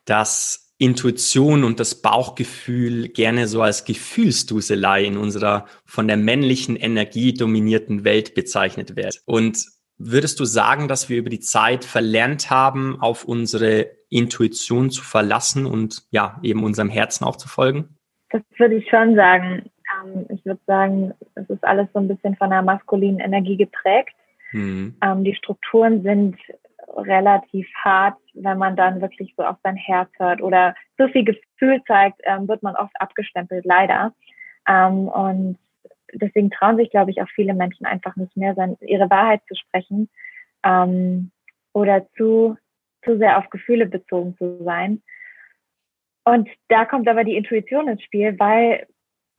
dass 0.05 0.66
Intuition 0.79 1.65
und 1.65 1.81
das 1.81 2.03
Bauchgefühl 2.03 3.09
gerne 3.09 3.47
so 3.49 3.63
als 3.63 3.85
Gefühlsduselei 3.85 5.05
in 5.05 5.17
unserer 5.17 5.67
von 5.85 6.07
der 6.07 6.19
männlichen 6.19 6.77
Energie 6.77 7.33
dominierten 7.33 8.05
Welt 8.05 8.35
bezeichnet 8.35 8.95
wird. 8.95 9.23
Und 9.25 9.65
würdest 9.99 10.39
du 10.39 10.45
sagen, 10.45 10.89
dass 10.89 11.09
wir 11.09 11.17
über 11.17 11.31
die 11.31 11.41
Zeit 11.41 11.85
verlernt 11.85 12.51
haben, 12.51 13.01
auf 13.01 13.25
unsere 13.25 13.91
Intuition 14.11 14.91
zu 14.91 15.03
verlassen 15.03 15.67
und 15.67 16.03
ja, 16.11 16.39
eben 16.43 16.63
unserem 16.63 16.91
Herzen 16.91 17.25
auch 17.25 17.37
zu 17.37 17.49
folgen? 17.49 17.97
Das 18.31 18.43
würde 18.59 18.77
ich 18.77 18.89
schon 18.91 19.15
sagen. 19.15 19.71
Ähm, 20.05 20.27
ich 20.29 20.45
würde 20.45 20.61
sagen, 20.67 21.15
es 21.35 21.49
ist 21.49 21.65
alles 21.65 21.89
so 21.95 22.01
ein 22.01 22.09
bisschen 22.09 22.37
von 22.37 22.53
einer 22.53 22.63
maskulinen 22.63 23.21
Energie 23.21 23.57
geprägt. 23.57 24.15
Mhm. 24.53 24.97
Ähm, 25.03 25.25
die 25.25 25.35
Strukturen 25.35 26.03
sind 26.03 26.37
relativ 26.97 27.67
hart, 27.75 28.17
wenn 28.37 28.59
man 28.59 28.77
dann 28.77 29.01
wirklich 29.01 29.35
so 29.37 29.45
auf 29.45 29.57
sein 29.63 29.77
Herz 29.77 30.11
hört 30.19 30.43
oder 30.43 30.75
so 30.99 31.09
viel 31.09 31.25
Gefühl 31.25 31.83
zeigt, 31.87 32.21
ähm, 32.25 32.49
wird 32.49 32.63
man 32.63 32.77
oft 32.77 32.99
abgestempelt, 33.01 33.65
leider. 33.65 34.15
Ähm, 34.69 35.09
und 35.09 35.59
deswegen 36.13 36.51
trauen 36.51 36.77
sich, 36.77 36.91
glaube 36.91 37.11
ich, 37.11 37.21
auch 37.23 37.29
viele 37.35 37.55
Menschen 37.55 37.87
einfach 37.87 38.17
nicht 38.17 38.37
mehr, 38.37 38.55
seine, 38.55 38.77
ihre 38.81 39.11
Wahrheit 39.11 39.43
zu 39.49 39.55
sprechen 39.55 40.09
ähm, 40.65 41.31
oder 41.73 42.07
zu, 42.17 42.57
zu 43.05 43.19
sehr 43.19 43.39
auf 43.39 43.51
Gefühle 43.51 43.87
bezogen 43.87 44.37
zu 44.37 44.63
sein. 44.65 45.03
Und 46.25 46.49
da 46.69 46.85
kommt 46.85 47.09
aber 47.09 47.25
die 47.25 47.37
Intuition 47.37 47.89
ins 47.89 48.03
Spiel, 48.03 48.39
weil, 48.39 48.87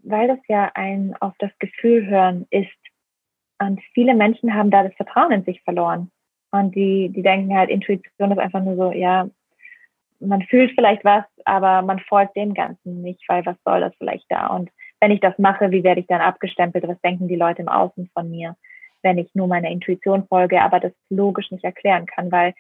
weil 0.04 0.28
das 0.28 0.40
ja 0.48 0.72
ein 0.74 1.16
auf 1.20 1.34
das 1.40 1.52
Gefühl 1.60 2.08
hören 2.08 2.48
ist. 2.50 2.70
Und 3.60 3.82
viele 3.94 4.16
Menschen 4.16 4.54
haben 4.54 4.72
da 4.72 4.84
das 4.84 4.94
Vertrauen 4.96 5.32
in 5.32 5.44
sich 5.44 5.62
verloren. 5.64 6.12
Und 6.52 6.76
die, 6.76 7.10
die 7.10 7.22
denken 7.22 7.56
halt, 7.56 7.70
Intuition 7.70 8.32
ist 8.32 8.40
einfach 8.40 8.64
nur 8.64 8.76
so, 8.76 8.92
ja, 8.92 9.30
man 10.20 10.42
fühlt 10.44 10.72
vielleicht 10.74 11.04
was, 11.04 11.26
aber 11.46 11.82
man 11.82 12.00
folgt 12.00 12.36
dem 12.36 12.54
Ganzen 12.54 13.02
nicht, 13.02 13.24
weil 13.28 13.46
was 13.46 13.58
soll 13.64 13.82
das 13.82 13.94
vielleicht 13.98 14.26
da? 14.30 14.48
Und 14.48 14.70
wenn 15.00 15.12
ich 15.12 15.20
das 15.20 15.38
mache, 15.38 15.72
wie 15.72 15.84
werde 15.84 16.02
ich 16.02 16.08
dann 16.08 16.22
abgestempelt? 16.22 16.88
Was 16.88 17.00
denken 17.02 17.28
die 17.28 17.36
Leute 17.36 17.62
im 17.62 17.68
Außen 17.68 18.10
von 18.14 18.30
mir, 18.30 18.56
wenn 19.04 19.18
ich 19.18 19.34
nur 19.36 19.48
meiner 19.48 19.70
Intuition 19.70 20.26
folge, 20.28 20.62
aber 20.62 20.80
das 20.80 20.94
logisch 21.10 21.52
nicht 21.52 21.64
erklären 21.64 22.06
kann, 22.08 22.32
weil 22.32 22.54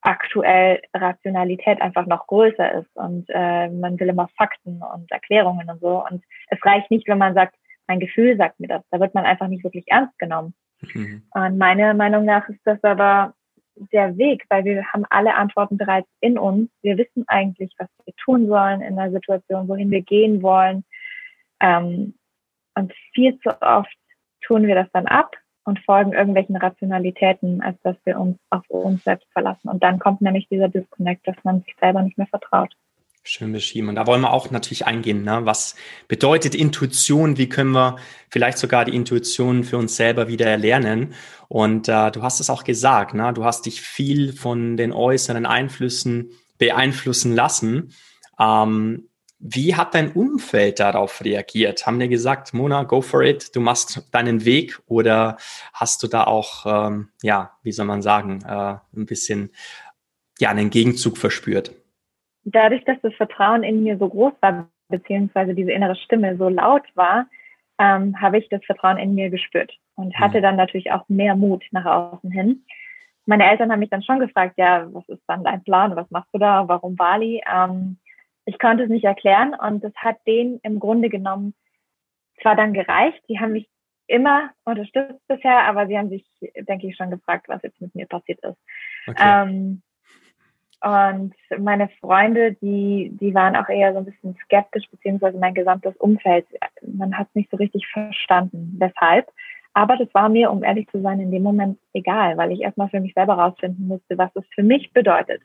aktuell 0.00 0.82
Rationalität 0.94 1.80
einfach 1.80 2.06
noch 2.06 2.26
größer 2.26 2.72
ist 2.72 2.94
und 2.94 3.26
äh, 3.30 3.68
man 3.68 3.98
will 3.98 4.08
immer 4.08 4.28
Fakten 4.36 4.82
und 4.82 5.10
Erklärungen 5.10 5.68
und 5.68 5.80
so. 5.80 6.04
Und 6.04 6.22
es 6.48 6.58
reicht 6.64 6.90
nicht, 6.90 7.08
wenn 7.08 7.18
man 7.18 7.34
sagt, 7.34 7.56
mein 7.86 8.00
Gefühl 8.00 8.36
sagt 8.36 8.60
mir 8.60 8.68
das. 8.68 8.82
Da 8.90 9.00
wird 9.00 9.14
man 9.14 9.24
einfach 9.24 9.48
nicht 9.48 9.64
wirklich 9.64 9.84
ernst 9.88 10.18
genommen. 10.18 10.54
Mhm. 10.94 11.22
Und 11.30 11.58
meiner 11.58 11.94
Meinung 11.94 12.24
nach 12.24 12.48
ist 12.48 12.60
das 12.64 12.82
aber 12.82 13.34
der 13.76 14.16
Weg, 14.16 14.44
weil 14.48 14.64
wir 14.64 14.84
haben 14.92 15.04
alle 15.10 15.34
Antworten 15.34 15.76
bereits 15.76 16.08
in 16.20 16.38
uns. 16.38 16.70
Wir 16.82 16.96
wissen 16.96 17.24
eigentlich, 17.26 17.72
was 17.78 17.88
wir 18.04 18.14
tun 18.24 18.46
sollen 18.46 18.82
in 18.82 18.96
der 18.96 19.10
Situation, 19.10 19.68
wohin 19.68 19.90
wir 19.90 20.02
gehen 20.02 20.42
wollen. 20.42 20.84
Ähm, 21.60 22.14
und 22.74 22.92
viel 23.12 23.38
zu 23.40 23.50
oft 23.62 23.96
tun 24.42 24.66
wir 24.66 24.74
das 24.74 24.88
dann 24.92 25.06
ab 25.06 25.36
und 25.64 25.80
folgen 25.80 26.12
irgendwelchen 26.12 26.56
Rationalitäten, 26.56 27.62
als 27.62 27.80
dass 27.82 27.96
wir 28.04 28.18
uns 28.18 28.38
auf 28.50 28.68
uns 28.68 29.02
selbst 29.04 29.30
verlassen. 29.32 29.68
Und 29.68 29.82
dann 29.82 29.98
kommt 29.98 30.20
nämlich 30.20 30.48
dieser 30.48 30.68
Disconnect, 30.68 31.26
dass 31.26 31.36
man 31.42 31.62
sich 31.62 31.74
selber 31.80 32.02
nicht 32.02 32.18
mehr 32.18 32.26
vertraut. 32.26 32.74
Schön 33.26 33.52
beschrieben. 33.52 33.88
Und 33.88 33.94
da 33.94 34.06
wollen 34.06 34.20
wir 34.20 34.34
auch 34.34 34.50
natürlich 34.50 34.84
eingehen. 34.84 35.22
Ne? 35.22 35.40
Was 35.44 35.76
bedeutet 36.08 36.54
Intuition? 36.54 37.38
Wie 37.38 37.48
können 37.48 37.72
wir 37.72 37.96
vielleicht 38.28 38.58
sogar 38.58 38.84
die 38.84 38.94
Intuition 38.94 39.64
für 39.64 39.78
uns 39.78 39.96
selber 39.96 40.28
wieder 40.28 40.44
erlernen? 40.44 41.14
Und 41.48 41.88
äh, 41.88 42.10
du 42.10 42.22
hast 42.22 42.40
es 42.40 42.50
auch 42.50 42.64
gesagt, 42.64 43.14
ne? 43.14 43.32
du 43.32 43.42
hast 43.42 43.64
dich 43.64 43.80
viel 43.80 44.34
von 44.34 44.76
den 44.76 44.92
äußeren 44.92 45.46
Einflüssen 45.46 46.32
beeinflussen 46.58 47.34
lassen. 47.34 47.94
Ähm, 48.38 49.08
wie 49.38 49.74
hat 49.74 49.94
dein 49.94 50.12
Umfeld 50.12 50.78
darauf 50.78 51.24
reagiert? 51.24 51.86
Haben 51.86 52.00
die 52.00 52.08
gesagt, 52.08 52.52
Mona, 52.52 52.82
go 52.82 53.00
for 53.00 53.22
it, 53.22 53.56
du 53.56 53.60
machst 53.60 54.02
deinen 54.10 54.44
Weg? 54.44 54.78
Oder 54.84 55.38
hast 55.72 56.02
du 56.02 56.08
da 56.08 56.24
auch, 56.24 56.66
ähm, 56.66 57.08
ja, 57.22 57.56
wie 57.62 57.72
soll 57.72 57.86
man 57.86 58.02
sagen, 58.02 58.42
äh, 58.46 58.76
ein 58.94 59.06
bisschen 59.06 59.50
ja, 60.38 60.50
einen 60.50 60.68
Gegenzug 60.68 61.16
verspürt? 61.16 61.72
Dadurch, 62.44 62.84
dass 62.84 63.00
das 63.02 63.14
Vertrauen 63.14 63.62
in 63.62 63.82
mir 63.82 63.98
so 63.98 64.08
groß 64.08 64.32
war, 64.40 64.68
beziehungsweise 64.88 65.54
diese 65.54 65.72
innere 65.72 65.96
Stimme 65.96 66.36
so 66.36 66.48
laut 66.48 66.84
war, 66.94 67.26
ähm, 67.78 68.20
habe 68.20 68.38
ich 68.38 68.48
das 68.48 68.64
Vertrauen 68.64 68.98
in 68.98 69.14
mir 69.14 69.30
gespürt 69.30 69.72
und 69.96 70.14
hatte 70.18 70.38
mhm. 70.38 70.42
dann 70.42 70.56
natürlich 70.56 70.92
auch 70.92 71.08
mehr 71.08 71.34
Mut 71.34 71.64
nach 71.72 71.84
außen 71.84 72.30
hin. 72.30 72.64
Meine 73.26 73.48
Eltern 73.50 73.72
haben 73.72 73.80
mich 73.80 73.90
dann 73.90 74.02
schon 74.02 74.20
gefragt, 74.20 74.54
ja, 74.58 74.86
was 74.92 75.08
ist 75.08 75.22
dann 75.26 75.44
dein 75.44 75.64
Plan? 75.64 75.96
Was 75.96 76.10
machst 76.10 76.28
du 76.32 76.38
da? 76.38 76.68
Warum 76.68 76.94
Bali? 76.94 77.42
Ähm, 77.50 77.98
ich 78.44 78.58
konnte 78.58 78.84
es 78.84 78.90
nicht 78.90 79.04
erklären 79.04 79.54
und 79.54 79.82
das 79.82 79.94
hat 79.96 80.18
denen 80.26 80.60
im 80.62 80.78
Grunde 80.78 81.08
genommen 81.08 81.54
zwar 82.42 82.54
dann 82.54 82.74
gereicht. 82.74 83.22
Die 83.28 83.40
haben 83.40 83.52
mich 83.52 83.68
immer 84.06 84.50
unterstützt 84.64 85.26
bisher, 85.26 85.64
aber 85.66 85.86
sie 85.86 85.96
haben 85.96 86.10
sich, 86.10 86.26
denke 86.68 86.88
ich, 86.88 86.96
schon 86.96 87.10
gefragt, 87.10 87.48
was 87.48 87.62
jetzt 87.62 87.80
mit 87.80 87.94
mir 87.94 88.06
passiert 88.06 88.40
ist. 88.44 88.58
Okay. 89.06 89.16
Ähm, 89.18 89.82
und 90.84 91.32
meine 91.58 91.88
Freunde, 92.00 92.52
die, 92.60 93.10
die 93.18 93.34
waren 93.34 93.56
auch 93.56 93.70
eher 93.70 93.94
so 93.94 94.00
ein 94.00 94.04
bisschen 94.04 94.36
skeptisch, 94.44 94.84
beziehungsweise 94.90 95.38
mein 95.38 95.54
gesamtes 95.54 95.96
Umfeld. 95.96 96.46
Man 96.82 97.16
hat 97.16 97.28
es 97.28 97.34
nicht 97.34 97.50
so 97.50 97.56
richtig 97.56 97.86
verstanden, 97.86 98.76
weshalb. 98.78 99.32
Aber 99.72 99.96
das 99.96 100.12
war 100.12 100.28
mir, 100.28 100.50
um 100.50 100.62
ehrlich 100.62 100.86
zu 100.90 101.00
sein, 101.00 101.20
in 101.20 101.30
dem 101.30 101.42
Moment 101.42 101.78
egal, 101.94 102.36
weil 102.36 102.52
ich 102.52 102.60
erstmal 102.60 102.90
für 102.90 103.00
mich 103.00 103.14
selber 103.14 103.32
rausfinden 103.32 103.88
musste, 103.88 104.18
was 104.18 104.30
es 104.36 104.44
für 104.54 104.62
mich 104.62 104.92
bedeutet 104.92 105.40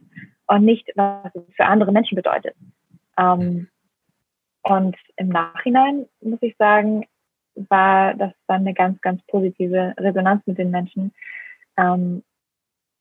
und 0.48 0.66
nicht, 0.66 0.92
was 0.96 1.34
es 1.34 1.56
für 1.56 1.66
andere 1.66 1.94
Menschen 1.94 2.18
bedeutet. 2.18 2.56
Ähm, 3.18 3.70
und 4.64 4.98
im 5.16 5.30
Nachhinein, 5.30 6.06
muss 6.22 6.40
ich 6.42 6.58
sagen, 6.58 7.06
war 7.70 8.14
das 8.14 8.34
dann 8.48 8.62
eine 8.62 8.74
ganz, 8.74 9.00
ganz 9.00 9.22
positive 9.28 9.94
Resonanz 9.98 10.46
mit 10.46 10.58
den 10.58 10.70
Menschen. 10.70 11.14
Ähm, 11.78 12.24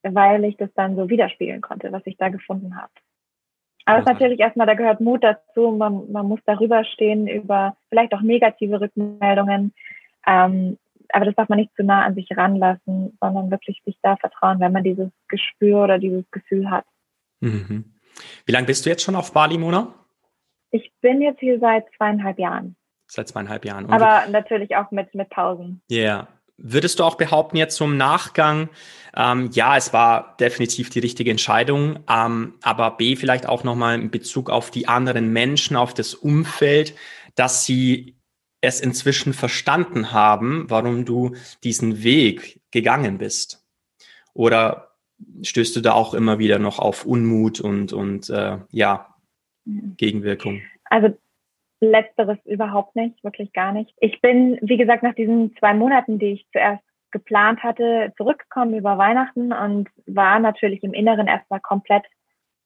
weil 0.02 0.45
ich 0.45 0.57
das 0.57 0.71
dann 0.75 0.97
so 0.97 1.09
widerspiegeln 1.09 1.61
konnte, 1.61 1.93
was 1.93 2.02
ich 2.07 2.17
da 2.17 2.28
gefunden 2.28 2.76
habe. 2.76 2.90
Aber 3.85 4.00
es 4.00 4.02
ist 4.02 4.12
natürlich 4.12 4.40
erstmal, 4.40 4.67
da 4.67 4.75
gehört 4.75 5.00
Mut 5.00 5.25
dazu. 5.25 5.71
Man, 5.71 6.12
man 6.12 6.26
muss 6.26 6.40
darüber 6.45 6.85
stehen 6.85 7.26
über 7.26 7.75
vielleicht 7.88 8.12
auch 8.12 8.21
negative 8.21 8.83
Rückmeldungen. 8.83 9.73
Ähm, 10.26 10.76
aber 11.11 11.25
das 11.25 11.35
darf 11.37 11.49
man 11.49 11.59
nicht 11.59 11.75
zu 11.75 11.83
nah 11.83 12.05
an 12.05 12.14
sich 12.14 12.28
ranlassen, 12.37 13.17
sondern 13.19 13.50
wirklich 13.50 13.81
sich 13.87 13.97
da 14.02 14.17
vertrauen, 14.17 14.61
wenn 14.61 14.73
man 14.73 14.85
dieses 14.85 15.09
Gespür 15.28 15.85
oder 15.85 15.99
dieses 15.99 16.31
Gefühl 16.31 16.71
hat. 16.71 16.85
Mhm. 17.40 17.95
Wie 18.45 18.52
lange 18.52 18.67
bist 18.67 18.85
du 18.85 18.90
jetzt 18.90 19.02
schon 19.02 19.17
auf 19.17 19.33
Bali, 19.33 19.57
Mona? 19.57 19.95
Ich 20.71 20.93
bin 21.00 21.23
jetzt 21.23 21.40
hier 21.40 21.59
seit 21.59 21.87
zweieinhalb 21.97 22.38
Jahren. 22.38 22.76
Seit 23.07 23.28
zweieinhalb 23.28 23.64
Jahren. 23.64 23.87
Und 23.87 23.93
aber 23.93 24.31
natürlich 24.31 24.76
auch 24.76 24.90
mit, 24.90 25.14
mit 25.14 25.31
Pausen. 25.31 25.81
Ja. 25.88 25.99
Yeah. 25.99 26.28
Würdest 26.59 26.99
du 26.99 27.05
auch 27.05 27.15
behaupten 27.15 27.57
jetzt 27.57 27.77
zum 27.77 27.97
Nachgang, 27.97 28.69
ähm, 29.17 29.50
ja, 29.53 29.77
es 29.77 29.93
war 29.93 30.37
definitiv 30.38 30.91
die 30.91 30.99
richtige 30.99 31.31
Entscheidung, 31.31 32.00
ähm, 32.11 32.55
aber 32.62 32.91
B 32.93 33.17
vielleicht 33.17 33.47
auch 33.47 33.65
nochmal 33.65 33.95
in 33.95 34.11
Bezug 34.11 34.50
auf 34.50 34.71
die 34.71 34.88
anderen 34.88 35.33
Menschen, 35.33 35.77
auf 35.77 35.95
das 35.95 36.15
Umfeld, 36.15 36.95
dass 37.37 37.65
sie 37.65 38.17
es 38.61 38.81
inzwischen 38.81 39.35
verstanden 39.35 40.12
haben, 40.12 40.67
warum 40.69 41.05
du 41.05 41.37
diesen 41.62 42.03
Weg 42.03 42.61
gegangen 42.73 43.19
bist? 43.19 43.65
Oder 44.35 44.97
stößt 45.43 45.77
du 45.77 45.81
da 45.81 45.93
auch 45.93 46.12
immer 46.12 46.38
wieder 46.38 46.59
noch 46.59 46.79
auf 46.79 47.05
Unmut 47.05 47.61
und, 47.61 47.93
und 47.93 48.31
äh, 48.31 48.59
ja. 48.71 49.15
Gegenwirkung? 49.65 50.62
Also 50.85 51.17
Letzteres 51.80 52.38
überhaupt 52.44 52.97
nicht, 52.97 53.23
wirklich 53.23 53.52
gar 53.52 53.73
nicht. 53.73 53.94
Ich 54.00 54.20
bin, 54.20 54.58
wie 54.62 54.76
gesagt, 54.76 55.02
nach 55.02 55.14
diesen 55.14 55.54
zwei 55.56 55.75
Monaten, 55.75 56.18
die 56.18 56.32
ich 56.32 56.47
zuerst 56.52 56.82
geplant 57.11 57.62
hatte, 57.62 58.12
zurückgekommen 58.16 58.75
über 58.75 58.99
Weihnachten 58.99 59.52
und 59.52 59.88
war 60.06 60.38
natürlich 60.40 60.82
im 60.82 60.92
Inneren 60.92 61.26
erstmal 61.26 61.61
komplett 61.61 62.04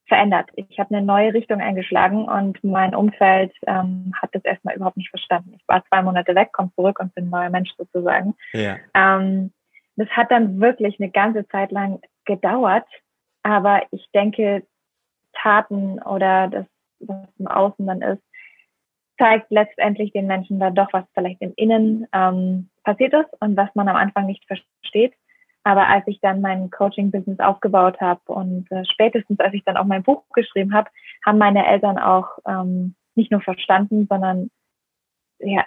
verändert. 0.06 0.50
Ich 0.56 0.78
habe 0.78 0.94
eine 0.94 1.04
neue 1.04 1.32
Richtung 1.32 1.60
eingeschlagen 1.60 2.24
und 2.24 2.62
mein 2.64 2.94
Umfeld 2.94 3.52
ähm, 3.66 4.12
hat 4.20 4.30
das 4.32 4.44
erstmal 4.44 4.74
überhaupt 4.74 4.96
nicht 4.96 5.10
verstanden. 5.10 5.54
Ich 5.56 5.66
war 5.68 5.84
zwei 5.86 6.02
Monate 6.02 6.34
weg, 6.34 6.52
komme 6.52 6.72
zurück 6.74 6.98
und 7.00 7.14
bin 7.14 7.26
ein 7.26 7.30
neuer 7.30 7.50
Mensch 7.50 7.70
sozusagen. 7.78 8.34
Ja. 8.52 8.76
Ähm, 8.94 9.52
das 9.96 10.08
hat 10.08 10.30
dann 10.30 10.60
wirklich 10.60 10.98
eine 10.98 11.10
ganze 11.10 11.46
Zeit 11.48 11.70
lang 11.70 12.00
gedauert, 12.24 12.86
aber 13.42 13.82
ich 13.90 14.06
denke, 14.12 14.66
Taten 15.34 16.00
oder 16.02 16.48
das, 16.48 16.66
was 17.00 17.28
im 17.38 17.46
Außen 17.46 17.86
dann 17.86 18.02
ist, 18.02 18.22
zeigt 19.22 19.50
letztendlich 19.50 20.12
den 20.12 20.26
Menschen 20.26 20.58
da 20.58 20.70
doch, 20.70 20.92
was 20.92 21.04
vielleicht 21.14 21.40
im 21.40 21.52
Innen 21.56 22.06
ähm, 22.12 22.68
passiert 22.82 23.12
ist 23.14 23.30
und 23.40 23.56
was 23.56 23.68
man 23.74 23.88
am 23.88 23.96
Anfang 23.96 24.26
nicht 24.26 24.44
versteht. 24.46 25.14
Aber 25.64 25.86
als 25.86 26.02
ich 26.08 26.18
dann 26.20 26.40
mein 26.40 26.70
Coaching-Business 26.70 27.38
aufgebaut 27.38 28.00
habe 28.00 28.20
und 28.26 28.70
äh, 28.72 28.84
spätestens 28.84 29.38
als 29.38 29.54
ich 29.54 29.62
dann 29.64 29.76
auch 29.76 29.84
mein 29.84 30.02
Buch 30.02 30.24
geschrieben 30.34 30.74
habe, 30.74 30.90
haben 31.24 31.38
meine 31.38 31.64
Eltern 31.64 31.98
auch 31.98 32.26
ähm, 32.48 32.96
nicht 33.14 33.30
nur 33.30 33.40
verstanden, 33.40 34.08
sondern 34.10 34.50
ja, 35.38 35.64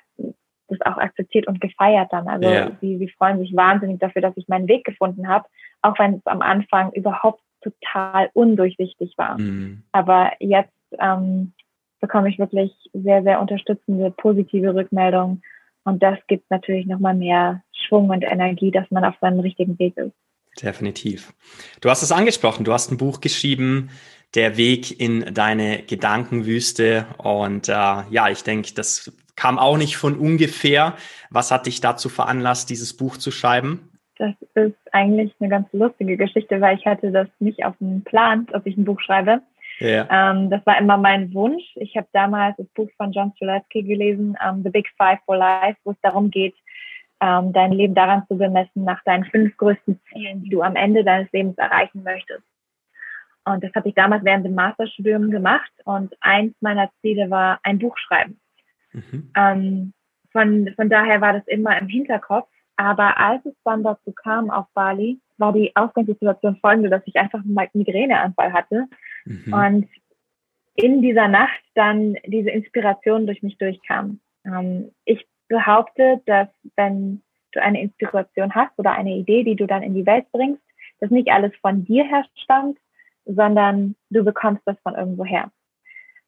das 0.67 0.81
auch 0.81 0.97
akzeptiert 0.97 1.47
und 1.47 1.61
gefeiert 1.61 2.11
dann. 2.11 2.27
Also 2.27 2.49
yeah. 2.49 2.71
sie, 2.81 2.97
sie 2.97 3.09
freuen 3.09 3.39
sich 3.39 3.55
wahnsinnig 3.55 3.99
dafür, 3.99 4.21
dass 4.21 4.35
ich 4.35 4.49
meinen 4.49 4.67
Weg 4.67 4.83
gefunden 4.83 5.29
habe, 5.29 5.45
auch 5.81 5.97
wenn 5.97 6.15
es 6.15 6.25
am 6.25 6.41
Anfang 6.41 6.91
überhaupt 6.91 7.41
total 7.61 8.29
undurchsichtig 8.33 9.13
war. 9.17 9.39
Mm. 9.39 9.83
Aber 9.91 10.33
jetzt 10.39 10.73
ähm, 10.99 11.53
bekomme 12.05 12.29
ich 12.29 12.37
wirklich 12.37 12.71
sehr, 12.93 13.23
sehr 13.23 13.41
unterstützende, 13.41 14.11
positive 14.11 14.75
Rückmeldungen. 14.75 15.41
Und 15.85 16.03
das 16.03 16.19
gibt 16.27 16.51
natürlich 16.51 16.85
nochmal 16.85 17.15
mehr 17.15 17.63
Schwung 17.73 18.09
und 18.11 18.23
Energie, 18.23 18.69
dass 18.69 18.85
man 18.91 19.03
auf 19.03 19.15
seinem 19.21 19.39
richtigen 19.39 19.79
Weg 19.79 19.97
ist. 19.97 20.13
Definitiv. 20.61 21.33
Du 21.81 21.89
hast 21.89 22.03
es 22.03 22.11
angesprochen, 22.11 22.63
du 22.63 22.73
hast 22.73 22.91
ein 22.91 22.97
Buch 22.97 23.21
geschrieben, 23.21 23.89
Der 24.35 24.55
Weg 24.55 24.99
in 24.99 25.33
deine 25.33 25.81
Gedankenwüste. 25.81 27.07
Und 27.17 27.69
äh, 27.69 27.71
ja, 27.71 28.29
ich 28.29 28.43
denke, 28.43 28.73
das 28.75 29.11
kam 29.35 29.57
auch 29.57 29.77
nicht 29.77 29.97
von 29.97 30.15
ungefähr. 30.15 30.93
Was 31.31 31.51
hat 31.51 31.65
dich 31.65 31.81
dazu 31.81 32.09
veranlasst, 32.09 32.69
dieses 32.69 32.95
Buch 32.95 33.17
zu 33.17 33.31
schreiben? 33.31 33.89
Das 34.17 34.35
ist 34.53 34.75
eigentlich 34.91 35.33
eine 35.39 35.49
ganz 35.49 35.67
lustige 35.73 36.17
Geschichte, 36.17 36.61
weil 36.61 36.77
ich 36.77 36.85
hatte 36.85 37.11
das 37.11 37.27
nicht 37.39 37.65
auf 37.65 37.75
dem 37.79 38.03
Plan, 38.03 38.45
dass 38.51 38.65
ich 38.65 38.77
ein 38.77 38.85
Buch 38.85 39.01
schreibe. 39.01 39.41
Ja. 39.79 40.07
Ähm, 40.09 40.49
das 40.49 40.65
war 40.65 40.77
immer 40.79 40.97
mein 40.97 41.33
Wunsch. 41.33 41.63
Ich 41.75 41.97
habe 41.97 42.07
damals 42.13 42.55
das 42.57 42.67
Buch 42.69 42.89
von 42.97 43.11
John 43.11 43.33
Streletsky 43.35 43.83
gelesen, 43.83 44.37
ähm, 44.45 44.63
The 44.63 44.69
Big 44.69 44.89
Five 44.97 45.19
for 45.25 45.37
Life, 45.37 45.77
wo 45.83 45.91
es 45.91 45.99
darum 46.01 46.31
geht, 46.31 46.55
ähm, 47.21 47.51
dein 47.53 47.71
Leben 47.71 47.95
daran 47.95 48.23
zu 48.27 48.37
bemessen, 48.37 48.83
nach 48.83 49.03
deinen 49.03 49.25
fünf 49.25 49.55
größten 49.57 49.99
Zielen, 50.09 50.43
die 50.43 50.49
du 50.49 50.61
am 50.61 50.75
Ende 50.75 51.03
deines 51.03 51.31
Lebens 51.31 51.57
erreichen 51.57 52.03
möchtest. 52.03 52.43
Und 53.45 53.63
das 53.63 53.71
habe 53.75 53.89
ich 53.89 53.95
damals 53.95 54.23
während 54.23 54.45
dem 54.45 54.55
Masterstudium 54.55 55.29
gemacht. 55.29 55.71
Und 55.85 56.15
eins 56.19 56.55
meiner 56.61 56.89
Ziele 57.01 57.29
war 57.29 57.59
ein 57.63 57.77
Buch 57.77 57.97
schreiben. 57.97 58.39
Mhm. 58.91 59.31
Ähm, 59.37 59.93
von, 60.31 60.73
von 60.75 60.89
daher 60.89 61.21
war 61.21 61.33
das 61.33 61.47
immer 61.47 61.77
im 61.79 61.87
Hinterkopf. 61.87 62.49
Aber 62.75 63.17
als 63.17 63.45
es 63.45 63.53
dann 63.63 63.83
dazu 63.83 64.11
kam 64.11 64.49
auf 64.49 64.65
Bali, 64.73 65.19
war 65.37 65.53
die 65.53 65.75
Ausgangssituation 65.75 66.57
folgende, 66.57 66.89
dass 66.89 67.03
ich 67.05 67.15
einfach 67.15 67.39
einen 67.39 67.69
Migräneanfall 67.73 68.53
hatte. 68.53 68.87
Mhm. 69.25 69.53
Und 69.53 69.89
in 70.75 71.01
dieser 71.01 71.27
Nacht 71.27 71.61
dann 71.73 72.15
diese 72.25 72.49
Inspiration 72.49 73.25
durch 73.25 73.41
mich 73.41 73.57
durchkam. 73.57 74.19
Ähm, 74.45 74.91
ich 75.05 75.25
behaupte, 75.47 76.21
dass 76.25 76.49
wenn 76.75 77.21
du 77.51 77.61
eine 77.61 77.81
Inspiration 77.81 78.53
hast 78.53 78.77
oder 78.77 78.91
eine 78.91 79.15
Idee, 79.15 79.43
die 79.43 79.55
du 79.55 79.65
dann 79.65 79.83
in 79.83 79.93
die 79.93 80.05
Welt 80.05 80.25
bringst, 80.31 80.61
dass 80.99 81.09
nicht 81.09 81.29
alles 81.29 81.53
von 81.61 81.85
dir 81.85 82.03
her 82.03 82.25
stammt, 82.43 82.77
sondern 83.25 83.95
du 84.09 84.23
bekommst 84.23 84.61
das 84.65 84.77
von 84.81 84.95
irgendwo 84.95 85.25
her. 85.25 85.51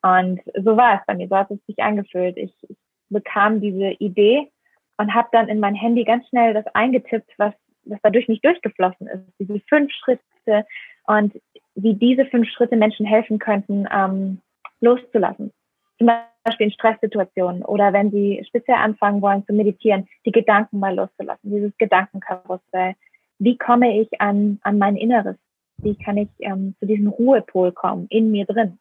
Und 0.01 0.41
so 0.55 0.77
war 0.77 0.95
es 0.95 1.01
bei 1.05 1.15
mir, 1.15 1.27
so 1.27 1.35
hat 1.35 1.51
es 1.51 1.63
sich 1.65 1.79
angefühlt. 1.79 2.37
Ich, 2.37 2.53
ich 2.67 2.77
bekam 3.09 3.61
diese 3.61 3.91
Idee 3.99 4.51
und 4.97 5.13
habe 5.13 5.29
dann 5.31 5.49
in 5.49 5.59
mein 5.59 5.75
Handy 5.75 6.03
ganz 6.03 6.27
schnell 6.29 6.53
das 6.53 6.65
eingetippt, 6.73 7.31
was, 7.37 7.53
was 7.89 7.99
dadurch 8.03 8.27
nicht 8.27 8.43
durchgeflossen 8.43 9.07
ist. 9.07 9.23
Diese 9.39 9.59
fünf 9.67 9.91
Schritte 9.91 10.65
und 11.07 11.33
wie 11.75 11.93
diese 11.93 12.25
fünf 12.25 12.49
Schritte 12.49 12.75
Menschen 12.75 13.05
helfen 13.05 13.39
könnten, 13.39 13.87
ähm, 13.91 14.39
loszulassen. 14.81 15.51
Zum 15.97 16.07
Beispiel 16.45 16.67
in 16.67 16.73
Stresssituationen 16.73 17.63
oder 17.63 17.93
wenn 17.93 18.11
sie 18.11 18.43
speziell 18.47 18.77
anfangen 18.77 19.21
wollen 19.21 19.45
zu 19.45 19.53
meditieren, 19.53 20.07
die 20.25 20.31
Gedanken 20.31 20.79
mal 20.79 20.95
loszulassen, 20.95 21.51
dieses 21.51 21.75
Gedankenkarussell. 21.77 22.95
Wie 23.39 23.57
komme 23.57 23.99
ich 23.99 24.21
an, 24.21 24.59
an 24.63 24.77
mein 24.77 24.95
Inneres? 24.95 25.37
Wie 25.77 25.95
kann 25.95 26.17
ich 26.17 26.29
ähm, 26.39 26.75
zu 26.79 26.85
diesem 26.85 27.07
Ruhepol 27.07 27.71
kommen, 27.71 28.07
in 28.09 28.31
mir 28.31 28.45
drin? 28.45 28.79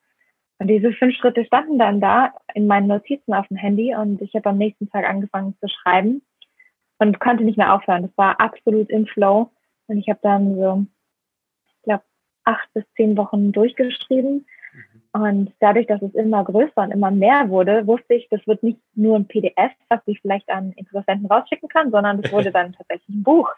Und 0.59 0.69
diese 0.69 0.93
fünf 0.93 1.15
Schritte 1.17 1.45
standen 1.45 1.79
dann 1.79 2.01
da 2.01 2.33
in 2.55 2.67
meinen 2.67 2.87
Notizen 2.87 3.35
auf 3.35 3.47
dem 3.49 3.59
Handy 3.59 3.95
und 3.95 4.23
ich 4.23 4.35
habe 4.35 4.49
am 4.51 4.59
nächsten 4.59 4.89
Tag 4.89 5.05
angefangen 5.05 5.55
zu 5.61 5.69
schreiben 5.69 6.23
und 6.99 7.21
konnte 7.21 7.45
nicht 7.45 7.59
mehr 7.59 7.75
aufhören. 7.75 8.03
Das 8.03 8.17
war 8.17 8.41
absolut 8.41 8.91
im 8.91 9.07
Flow 9.07 9.51
und 9.87 9.99
ich 9.99 10.09
habe 10.09 10.21
dann 10.23 10.57
so, 10.57 10.87
ich 11.67 11.83
glaube, 11.83 12.05
acht 12.45 12.73
bis 12.75 12.85
zehn 12.97 13.17
Wochen 13.17 13.53
durchgeschrieben 13.53 14.47
und 15.13 15.53
dadurch, 15.61 15.87
dass 15.87 16.03
es 16.03 16.15
immer 16.15 16.45
größer 16.45 16.83
und 16.83 16.91
immer 16.91 17.11
mehr 17.11 17.49
wurde, 17.49 17.87
wusste 17.87 18.15
ich, 18.15 18.29
das 18.31 18.47
wird 18.47 18.63
nicht 18.63 18.79
nur 18.95 19.17
ein 19.17 19.27
PDF, 19.27 19.73
was 19.89 20.01
ich 20.05 20.21
vielleicht 20.21 20.51
an 20.51 20.73
Interessenten 20.73 21.27
rausschicken 21.27 21.71
kann, 21.71 21.91
sondern 21.91 22.21
das 22.21 22.31
wurde 22.33 22.51
dann 22.53 22.75
tatsächlich 22.75 23.09
ein 23.09 23.23
Buch. 23.23 23.51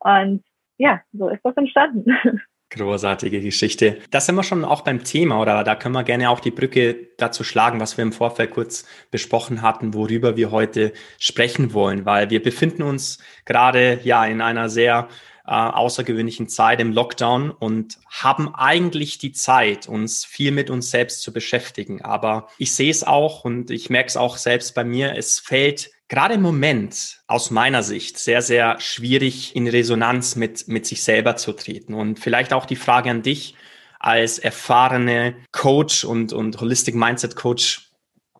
Und 0.00 0.42
ja, 0.78 1.02
so 1.12 1.28
ist 1.28 1.44
das 1.44 1.56
entstanden. 1.56 2.16
Großartige 2.74 3.42
Geschichte. 3.42 3.98
Das 4.10 4.24
sind 4.24 4.34
wir 4.34 4.42
schon 4.42 4.64
auch 4.64 4.80
beim 4.80 5.04
Thema, 5.04 5.40
oder 5.40 5.62
da 5.62 5.74
können 5.74 5.94
wir 5.94 6.04
gerne 6.04 6.30
auch 6.30 6.40
die 6.40 6.50
Brücke 6.50 7.08
dazu 7.18 7.44
schlagen, 7.44 7.80
was 7.80 7.98
wir 7.98 8.02
im 8.02 8.12
Vorfeld 8.12 8.50
kurz 8.50 8.86
besprochen 9.10 9.60
hatten, 9.60 9.92
worüber 9.92 10.38
wir 10.38 10.50
heute 10.50 10.94
sprechen 11.18 11.74
wollen, 11.74 12.06
weil 12.06 12.30
wir 12.30 12.42
befinden 12.42 12.82
uns 12.82 13.18
gerade 13.44 14.00
ja 14.04 14.24
in 14.24 14.40
einer 14.40 14.70
sehr 14.70 15.08
äh, 15.46 15.50
außergewöhnlichen 15.50 16.48
Zeit 16.48 16.80
im 16.80 16.92
Lockdown 16.92 17.50
und 17.50 17.98
haben 18.08 18.54
eigentlich 18.54 19.18
die 19.18 19.32
Zeit, 19.32 19.86
uns 19.86 20.24
viel 20.24 20.50
mit 20.50 20.70
uns 20.70 20.90
selbst 20.90 21.20
zu 21.20 21.32
beschäftigen. 21.32 22.00
Aber 22.00 22.48
ich 22.56 22.74
sehe 22.74 22.90
es 22.90 23.04
auch 23.04 23.44
und 23.44 23.70
ich 23.70 23.90
merke 23.90 24.08
es 24.08 24.16
auch 24.16 24.38
selbst 24.38 24.74
bei 24.74 24.84
mir, 24.84 25.14
es 25.16 25.40
fällt 25.40 25.90
gerade 26.12 26.34
im 26.34 26.42
Moment 26.42 27.22
aus 27.26 27.50
meiner 27.50 27.82
Sicht 27.82 28.18
sehr, 28.18 28.42
sehr 28.42 28.78
schwierig 28.80 29.56
in 29.56 29.66
Resonanz 29.66 30.36
mit, 30.36 30.68
mit 30.68 30.84
sich 30.84 31.02
selber 31.02 31.36
zu 31.36 31.54
treten. 31.54 31.94
Und 31.94 32.20
vielleicht 32.20 32.52
auch 32.52 32.66
die 32.66 32.76
Frage 32.76 33.08
an 33.08 33.22
dich 33.22 33.54
als 33.98 34.38
erfahrene 34.38 35.36
Coach 35.52 36.04
und, 36.04 36.34
und 36.34 36.60
Holistic 36.60 36.94
Mindset 36.94 37.34
Coach 37.34 37.88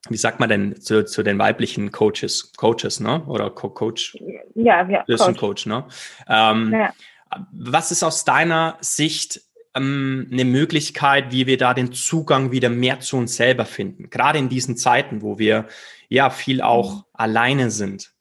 wie 0.08 0.16
sagt 0.16 0.40
man 0.40 0.48
denn 0.48 0.80
zu, 0.80 1.04
zu 1.04 1.22
den 1.22 1.38
weiblichen 1.38 1.92
Coaches, 1.92 2.52
Coaches, 2.56 2.98
ne? 2.98 3.24
Oder 3.26 3.50
Co 3.50 3.70
Coach? 3.70 4.18
Ja, 4.56 4.86
ja. 4.88 5.04
Ein 5.06 5.36
Coach, 5.36 5.64
ne? 5.66 5.86
Ähm, 6.28 6.72
ja. 6.72 6.92
Was 7.52 7.92
ist 7.92 8.02
aus 8.02 8.24
deiner 8.24 8.76
Sicht 8.80 9.40
ähm, 9.74 10.28
eine 10.32 10.44
Möglichkeit, 10.44 11.32
wie 11.32 11.46
wir 11.46 11.58
da 11.58 11.74
den 11.74 11.92
Zugang 11.92 12.52
wieder 12.52 12.70
mehr 12.70 13.00
zu 13.00 13.16
uns 13.16 13.36
selber 13.36 13.64
finden? 13.64 14.10
Gerade 14.10 14.38
in 14.38 14.48
diesen 14.48 14.76
Zeiten, 14.76 15.22
wo 15.22 15.38
wir 15.38 15.66
ja 16.08 16.30
viel 16.30 16.62
auch 16.62 16.96
mhm. 16.96 17.02
alleine 17.14 17.70
sind. 17.70 18.12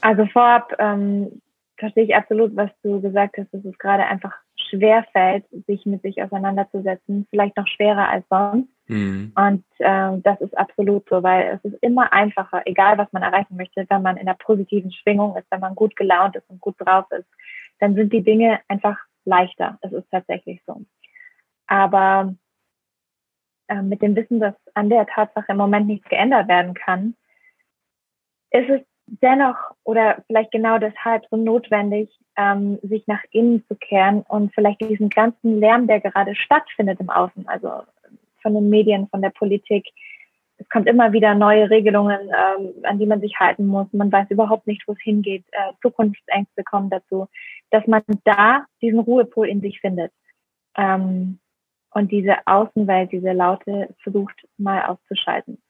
Also 0.00 0.26
vorab 0.26 0.74
ähm, 0.78 1.40
verstehe 1.76 2.04
ich 2.04 2.14
absolut, 2.14 2.54
was 2.56 2.70
du 2.82 3.00
gesagt 3.00 3.36
hast, 3.38 3.52
dass 3.52 3.64
es 3.64 3.78
gerade 3.78 4.04
einfach 4.06 4.32
schwer 4.68 5.04
fällt, 5.12 5.44
sich 5.66 5.84
mit 5.86 6.02
sich 6.02 6.22
auseinanderzusetzen, 6.22 7.26
vielleicht 7.30 7.56
noch 7.56 7.66
schwerer 7.66 8.08
als 8.08 8.24
sonst. 8.28 8.68
Mhm. 8.86 9.32
Und 9.34 9.64
äh, 9.78 10.18
das 10.22 10.40
ist 10.40 10.56
absolut 10.56 11.08
so, 11.08 11.22
weil 11.22 11.58
es 11.62 11.72
ist 11.72 11.82
immer 11.82 12.12
einfacher, 12.12 12.62
egal 12.66 12.98
was 12.98 13.12
man 13.12 13.22
erreichen 13.22 13.56
möchte, 13.56 13.84
wenn 13.88 14.02
man 14.02 14.16
in 14.16 14.28
einer 14.28 14.36
positiven 14.36 14.92
Schwingung 14.92 15.36
ist, 15.36 15.46
wenn 15.50 15.60
man 15.60 15.74
gut 15.74 15.96
gelaunt 15.96 16.36
ist 16.36 16.48
und 16.48 16.60
gut 16.60 16.76
drauf 16.78 17.06
ist, 17.10 17.28
dann 17.80 17.94
sind 17.94 18.12
die 18.12 18.22
Dinge 18.22 18.60
einfach 18.68 18.98
leichter. 19.30 19.78
Es 19.80 19.92
ist 19.92 20.10
tatsächlich 20.10 20.60
so. 20.66 20.82
Aber 21.66 22.34
äh, 23.68 23.82
mit 23.82 24.02
dem 24.02 24.16
Wissen, 24.16 24.40
dass 24.40 24.54
an 24.74 24.90
der 24.90 25.06
Tatsache 25.06 25.52
im 25.52 25.56
Moment 25.56 25.86
nichts 25.86 26.08
geändert 26.08 26.48
werden 26.48 26.74
kann, 26.74 27.14
ist 28.50 28.68
es 28.68 28.80
dennoch 29.06 29.56
oder 29.84 30.22
vielleicht 30.26 30.52
genau 30.52 30.78
deshalb 30.78 31.24
so 31.30 31.36
notwendig, 31.36 32.10
ähm, 32.36 32.78
sich 32.82 33.06
nach 33.06 33.22
innen 33.30 33.64
zu 33.66 33.76
kehren 33.76 34.22
und 34.28 34.52
vielleicht 34.54 34.80
diesen 34.80 35.08
ganzen 35.08 35.60
Lärm, 35.60 35.86
der 35.86 36.00
gerade 36.00 36.34
stattfindet 36.34 37.00
im 37.00 37.10
Außen, 37.10 37.48
also 37.48 37.82
von 38.42 38.54
den 38.54 38.68
Medien, 38.68 39.08
von 39.08 39.22
der 39.22 39.30
Politik. 39.30 39.86
Kommt 40.72 40.86
immer 40.86 41.12
wieder 41.12 41.34
neue 41.34 41.68
Regelungen, 41.68 42.20
ähm, 42.28 42.72
an 42.84 42.98
die 42.98 43.06
man 43.06 43.20
sich 43.20 43.38
halten 43.38 43.66
muss. 43.66 43.86
Man 43.92 44.12
weiß 44.12 44.30
überhaupt 44.30 44.66
nicht, 44.66 44.86
wo 44.86 44.92
es 44.92 45.00
hingeht. 45.00 45.44
Äh, 45.50 45.72
Zukunftsängste 45.82 46.62
kommen 46.64 46.90
dazu, 46.90 47.28
dass 47.70 47.86
man 47.86 48.02
da 48.24 48.64
diesen 48.80 49.00
Ruhepol 49.00 49.48
in 49.48 49.60
sich 49.60 49.80
findet. 49.80 50.12
Ähm, 50.76 51.40
und 51.92 52.12
diese 52.12 52.36
Außenwelt, 52.46 53.10
diese 53.10 53.32
Laute 53.32 53.94
versucht 54.02 54.46
mal 54.58 54.82
auszuschalten. 54.84 55.60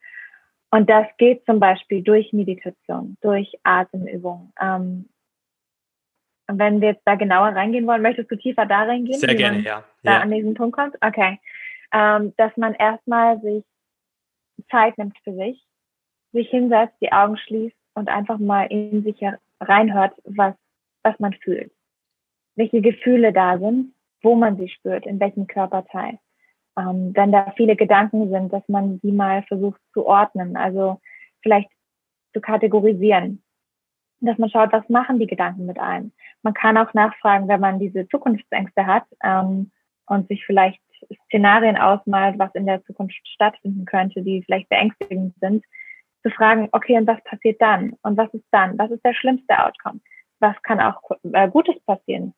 Und 0.70 0.90
das 0.90 1.06
geht 1.16 1.44
zum 1.46 1.58
Beispiel 1.58 2.02
durch 2.02 2.32
Meditation, 2.32 3.16
durch 3.22 3.52
Atemübungen. 3.62 4.52
Ähm, 4.60 5.08
und 6.46 6.58
wenn 6.58 6.80
wir 6.80 6.90
jetzt 6.90 7.02
da 7.06 7.14
genauer 7.14 7.48
reingehen 7.48 7.86
wollen, 7.86 8.02
möchtest 8.02 8.30
du 8.30 8.36
tiefer 8.36 8.66
da 8.66 8.82
reingehen? 8.82 9.18
Sehr 9.18 9.34
gerne, 9.34 9.60
ja. 9.60 9.82
Da 10.02 10.12
ja. 10.12 10.20
an 10.20 10.30
diesen 10.30 10.54
Punkt 10.54 10.76
kommt? 10.76 10.96
Okay 11.00 11.38
ähm, 11.92 12.32
dass 12.36 12.56
man 12.56 12.74
erstmal 12.74 13.40
sich 13.40 13.64
Zeit 14.66 14.96
nimmt 14.98 15.16
für 15.24 15.34
sich, 15.34 15.64
sich 16.32 16.48
hinsetzt, 16.50 16.94
die 17.00 17.12
Augen 17.12 17.36
schließt 17.36 17.76
und 17.94 18.08
einfach 18.08 18.38
mal 18.38 18.64
in 18.66 19.02
sich 19.02 19.20
reinhört, 19.60 20.14
was, 20.24 20.54
was 21.02 21.18
man 21.18 21.32
fühlt. 21.34 21.72
Welche 22.56 22.80
Gefühle 22.80 23.32
da 23.32 23.58
sind, 23.58 23.94
wo 24.22 24.34
man 24.34 24.56
sie 24.56 24.68
spürt, 24.68 25.06
in 25.06 25.20
welchem 25.20 25.46
Körperteil. 25.46 26.18
Ähm, 26.78 27.12
wenn 27.14 27.32
da 27.32 27.52
viele 27.56 27.76
Gedanken 27.76 28.30
sind, 28.30 28.52
dass 28.52 28.66
man 28.68 29.00
sie 29.02 29.12
mal 29.12 29.42
versucht 29.44 29.80
zu 29.92 30.06
ordnen, 30.06 30.56
also 30.56 31.00
vielleicht 31.42 31.70
zu 32.32 32.40
kategorisieren. 32.40 33.42
Dass 34.20 34.38
man 34.38 34.50
schaut, 34.50 34.72
was 34.72 34.88
machen 34.88 35.18
die 35.18 35.26
Gedanken 35.26 35.66
mit 35.66 35.78
einem. 35.78 36.12
Man 36.42 36.54
kann 36.54 36.76
auch 36.76 36.92
nachfragen, 36.94 37.48
wenn 37.48 37.60
man 37.60 37.78
diese 37.78 38.06
Zukunftsängste 38.08 38.86
hat 38.86 39.04
ähm, 39.22 39.70
und 40.06 40.28
sich 40.28 40.44
vielleicht 40.44 40.80
Szenarien 41.26 41.76
ausmalt, 41.76 42.38
was 42.38 42.54
in 42.54 42.66
der 42.66 42.82
Zukunft 42.84 43.16
stattfinden 43.26 43.84
könnte, 43.84 44.22
die 44.22 44.42
vielleicht 44.42 44.68
beängstigend 44.68 45.34
sind, 45.40 45.64
zu 46.22 46.30
fragen, 46.30 46.68
okay, 46.72 46.96
und 46.98 47.06
was 47.06 47.22
passiert 47.24 47.60
dann? 47.60 47.94
Und 48.02 48.16
was 48.16 48.32
ist 48.34 48.44
dann? 48.50 48.78
Was 48.78 48.90
ist 48.90 49.04
der 49.04 49.14
schlimmste 49.14 49.58
Outcome? 49.58 50.00
Was 50.38 50.60
kann 50.62 50.80
auch 50.80 51.00
äh, 51.32 51.48
Gutes 51.48 51.78
passieren? 51.84 52.34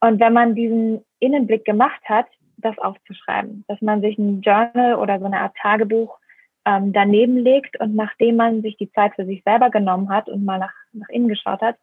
Und 0.00 0.20
wenn 0.20 0.32
man 0.32 0.54
diesen 0.54 1.04
Innenblick 1.18 1.64
gemacht 1.64 2.00
hat, 2.04 2.26
das 2.56 2.78
aufzuschreiben, 2.78 3.64
dass 3.68 3.80
man 3.80 4.00
sich 4.00 4.18
ein 4.18 4.40
Journal 4.42 4.94
oder 4.96 5.18
so 5.18 5.26
eine 5.26 5.40
Art 5.40 5.56
Tagebuch 5.56 6.18
ähm, 6.64 6.92
daneben 6.92 7.36
legt 7.36 7.78
und 7.80 7.94
nachdem 7.94 8.36
man 8.36 8.62
sich 8.62 8.76
die 8.76 8.90
Zeit 8.92 9.14
für 9.14 9.24
sich 9.24 9.42
selber 9.44 9.70
genommen 9.70 10.08
hat 10.10 10.28
und 10.28 10.44
mal 10.44 10.58
nach, 10.58 10.74
nach 10.92 11.08
innen 11.08 11.28
geschaut 11.28 11.60
hat, 11.60 11.76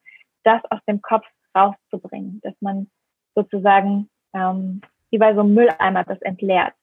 das 0.43 0.62
aus 0.69 0.80
dem 0.88 1.02
Kopf 1.02 1.26
rauszubringen, 1.56 2.39
dass 2.43 2.54
man 2.60 2.88
sozusagen 3.36 4.10
ähm, 4.34 4.82
wie 5.12 5.18
bei 5.18 5.34
so 5.34 5.41
einem 5.41 5.54
Mülleimer 5.54 6.04
das 6.04 6.22
entleert 6.22 6.74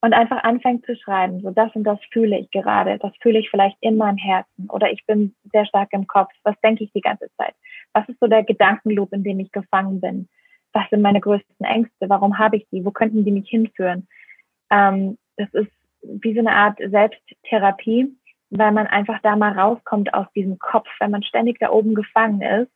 und 0.00 0.12
einfach 0.12 0.42
anfängt 0.44 0.86
zu 0.86 0.96
schreiben, 0.96 1.40
so 1.40 1.50
das 1.50 1.74
und 1.74 1.84
das 1.84 1.98
fühle 2.12 2.38
ich 2.38 2.50
gerade, 2.50 2.98
das 2.98 3.12
fühle 3.20 3.38
ich 3.40 3.50
vielleicht 3.50 3.76
in 3.80 3.96
meinem 3.96 4.16
Herzen 4.16 4.68
oder 4.70 4.90
ich 4.90 5.04
bin 5.06 5.34
sehr 5.52 5.66
stark 5.66 5.88
im 5.92 6.06
Kopf, 6.06 6.30
was 6.44 6.58
denke 6.62 6.84
ich 6.84 6.92
die 6.92 7.00
ganze 7.00 7.28
Zeit, 7.36 7.54
was 7.92 8.08
ist 8.08 8.20
so 8.20 8.26
der 8.26 8.44
Gedankenloop, 8.44 9.12
in 9.12 9.24
dem 9.24 9.40
ich 9.40 9.50
gefangen 9.50 10.00
bin, 10.00 10.28
was 10.72 10.88
sind 10.90 11.02
meine 11.02 11.20
größten 11.20 11.66
Ängste, 11.66 12.08
warum 12.08 12.38
habe 12.38 12.56
ich 12.56 12.66
die, 12.70 12.84
wo 12.84 12.90
könnten 12.90 13.24
die 13.24 13.32
mich 13.32 13.48
hinführen. 13.48 14.06
Ähm, 14.70 15.18
das 15.36 15.52
ist 15.54 15.72
wie 16.02 16.34
so 16.34 16.40
eine 16.40 16.52
Art 16.52 16.78
Selbsttherapie, 16.78 18.14
weil 18.50 18.72
man 18.72 18.86
einfach 18.86 19.20
da 19.22 19.36
mal 19.36 19.58
rauskommt 19.58 20.14
aus 20.14 20.26
diesem 20.34 20.58
Kopf, 20.58 20.88
wenn 21.00 21.10
man 21.10 21.22
ständig 21.22 21.58
da 21.58 21.70
oben 21.70 21.94
gefangen 21.94 22.40
ist 22.40 22.70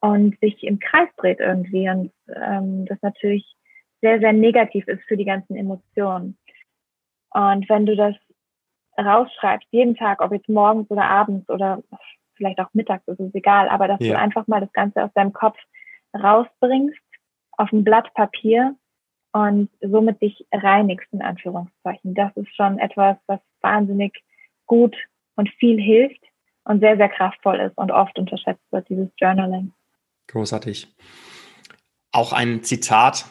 und 0.00 0.38
sich 0.40 0.62
im 0.62 0.78
Kreis 0.78 1.08
dreht 1.16 1.40
irgendwie 1.40 1.88
und 1.90 2.12
ähm, 2.34 2.86
das 2.86 2.98
natürlich 3.02 3.56
sehr, 4.00 4.20
sehr 4.20 4.32
negativ 4.32 4.86
ist 4.88 5.02
für 5.04 5.16
die 5.16 5.24
ganzen 5.24 5.56
Emotionen. 5.56 6.38
Und 7.30 7.68
wenn 7.68 7.86
du 7.86 7.96
das 7.96 8.14
rausschreibst, 8.98 9.68
jeden 9.70 9.94
Tag, 9.94 10.20
ob 10.20 10.32
jetzt 10.32 10.48
morgens 10.48 10.90
oder 10.90 11.04
abends 11.04 11.48
oder 11.48 11.82
vielleicht 12.34 12.58
auch 12.60 12.72
mittags, 12.72 13.06
ist 13.06 13.20
es 13.20 13.34
egal, 13.34 13.68
aber 13.68 13.88
dass 13.88 14.00
ja. 14.00 14.12
du 14.12 14.18
einfach 14.18 14.46
mal 14.46 14.60
das 14.60 14.72
Ganze 14.72 15.04
aus 15.04 15.12
deinem 15.14 15.32
Kopf 15.32 15.58
rausbringst, 16.14 16.98
auf 17.52 17.70
ein 17.72 17.84
Blatt 17.84 18.12
Papier 18.14 18.74
und 19.32 19.70
somit 19.80 20.20
dich 20.22 20.46
reinigst, 20.52 21.12
in 21.12 21.22
Anführungszeichen. 21.22 22.14
Das 22.14 22.34
ist 22.36 22.54
schon 22.56 22.78
etwas, 22.78 23.16
was 23.26 23.40
wahnsinnig 23.60 24.22
gut 24.66 24.96
und 25.36 25.48
viel 25.50 25.80
hilft 25.80 26.22
und 26.64 26.80
sehr, 26.80 26.96
sehr 26.96 27.08
kraftvoll 27.08 27.60
ist 27.60 27.76
und 27.76 27.90
oft 27.90 28.18
unterschätzt 28.18 28.64
wird, 28.70 28.88
dieses 28.88 29.08
Journaling. 29.18 29.72
Großartig. 30.28 30.88
Auch 32.12 32.32
ein 32.32 32.62
Zitat, 32.62 33.26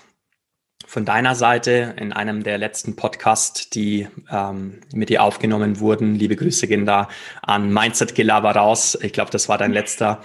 von 0.89 1.06
deiner 1.06 1.36
Seite 1.36 1.93
in 1.99 2.13
einem 2.13 2.41
der 2.41 2.58
letzten 2.58 2.95
Podcasts, 2.95 3.69
die 3.69 4.08
ähm, 4.32 4.80
mit 4.91 5.10
dir 5.10 5.21
aufgenommen 5.21 5.80
wurden. 5.80 6.15
Liebe 6.15 6.36
Grüße 6.36 6.67
gehen 6.67 6.88
da 6.88 7.10
an 7.43 7.71
Mindset 7.71 8.15
Gelaber 8.15 8.56
raus. 8.56 8.97
Ich 8.99 9.13
glaube, 9.13 9.30
das 9.30 9.47
war 9.47 9.60
dein 9.60 9.71
letzter 9.71 10.23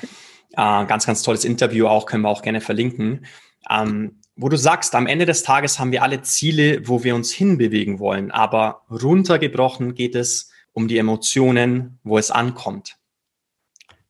äh, 0.52 0.86
ganz, 0.86 1.04
ganz 1.04 1.22
tolles 1.22 1.44
Interview 1.44 1.86
auch, 1.86 2.06
können 2.06 2.22
wir 2.22 2.30
auch 2.30 2.40
gerne 2.40 2.62
verlinken. 2.62 3.26
Ähm, 3.68 4.22
wo 4.36 4.48
du 4.48 4.56
sagst, 4.56 4.94
am 4.94 5.06
Ende 5.06 5.26
des 5.26 5.42
Tages 5.42 5.78
haben 5.78 5.92
wir 5.92 6.02
alle 6.02 6.22
Ziele, 6.22 6.88
wo 6.88 7.04
wir 7.04 7.14
uns 7.14 7.30
hinbewegen 7.30 7.98
wollen, 7.98 8.30
aber 8.30 8.86
runtergebrochen 8.90 9.94
geht 9.94 10.14
es 10.14 10.50
um 10.72 10.88
die 10.88 10.96
Emotionen, 10.96 11.98
wo 12.04 12.16
es 12.16 12.30
ankommt. 12.30 12.96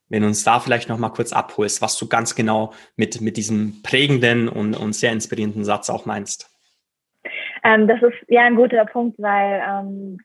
Wenn 0.08 0.22
du 0.22 0.28
uns 0.28 0.44
da 0.44 0.60
vielleicht 0.60 0.88
noch 0.88 0.98
mal 0.98 1.10
kurz 1.10 1.32
abholst, 1.32 1.82
was 1.82 1.98
du 1.98 2.08
ganz 2.08 2.34
genau 2.34 2.72
mit, 2.96 3.20
mit 3.20 3.36
diesem 3.36 3.82
prägenden 3.82 4.48
und, 4.48 4.74
und 4.74 4.94
sehr 4.94 5.12
inspirierenden 5.12 5.64
Satz 5.64 5.90
auch 5.90 6.06
meinst. 6.06 6.50
Ähm, 7.64 7.88
das 7.88 8.02
ist 8.02 8.14
ja 8.28 8.42
ein 8.42 8.56
guter 8.56 8.84
Punkt, 8.84 9.18
weil 9.18 9.62
ähm, 9.66 10.18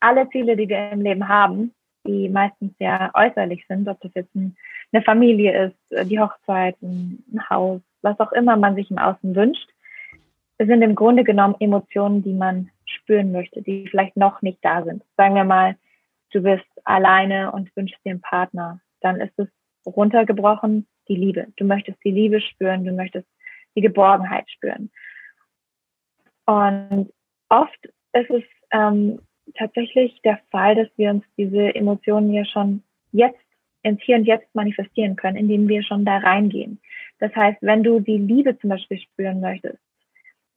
alle 0.00 0.28
Ziele, 0.30 0.56
die 0.56 0.68
wir 0.68 0.90
im 0.90 1.00
Leben 1.00 1.28
haben, 1.28 1.72
die 2.06 2.28
meistens 2.28 2.74
ja 2.78 3.10
äußerlich 3.14 3.64
sind, 3.68 3.88
ob 3.88 4.00
das 4.00 4.12
jetzt 4.14 4.34
ein, 4.34 4.56
eine 4.92 5.02
Familie 5.02 5.66
ist, 5.66 5.96
äh, 5.96 6.04
die 6.04 6.20
Hochzeit, 6.20 6.76
ein 6.82 7.24
Haus, 7.48 7.80
was 8.02 8.18
auch 8.20 8.32
immer 8.32 8.56
man 8.56 8.74
sich 8.74 8.90
im 8.90 8.98
Außen 8.98 9.34
wünscht, 9.34 9.68
sind 10.58 10.82
im 10.82 10.94
Grunde 10.94 11.24
genommen 11.24 11.56
Emotionen, 11.58 12.22
die 12.22 12.34
man 12.34 12.70
spüren 12.84 13.32
möchte, 13.32 13.62
die 13.62 13.88
vielleicht 13.88 14.16
noch 14.16 14.42
nicht 14.42 14.58
da 14.62 14.84
sind. 14.84 15.02
Sagen 15.16 15.34
wir 15.34 15.44
mal, 15.44 15.76
du 16.32 16.42
bist 16.42 16.64
alleine 16.84 17.52
und 17.52 17.74
wünschst 17.76 17.98
dir 18.04 18.10
einen 18.10 18.20
Partner 18.20 18.80
dann 19.02 19.20
ist 19.20 19.38
es 19.38 19.48
runtergebrochen 19.86 20.86
die 21.08 21.16
Liebe. 21.16 21.48
Du 21.56 21.64
möchtest 21.64 21.98
die 22.04 22.10
Liebe 22.10 22.40
spüren, 22.40 22.84
du 22.84 22.92
möchtest 22.92 23.26
die 23.74 23.80
Geborgenheit 23.80 24.48
spüren. 24.50 24.90
Und 26.46 27.12
oft 27.48 27.86
ist 28.12 28.30
es 28.30 28.42
ähm, 28.70 29.20
tatsächlich 29.54 30.20
der 30.22 30.40
Fall, 30.50 30.74
dass 30.74 30.88
wir 30.96 31.10
uns 31.10 31.24
diese 31.36 31.74
Emotionen 31.74 32.32
ja 32.32 32.44
schon 32.44 32.82
jetzt 33.12 33.38
ins 33.82 34.00
Hier 34.02 34.16
und 34.16 34.24
Jetzt 34.24 34.54
manifestieren 34.54 35.16
können, 35.16 35.36
indem 35.36 35.68
wir 35.68 35.82
schon 35.82 36.04
da 36.04 36.18
reingehen. 36.18 36.80
Das 37.18 37.34
heißt, 37.34 37.58
wenn 37.62 37.82
du 37.82 38.00
die 38.00 38.18
Liebe 38.18 38.58
zum 38.58 38.70
Beispiel 38.70 38.98
spüren 38.98 39.40
möchtest, 39.40 39.78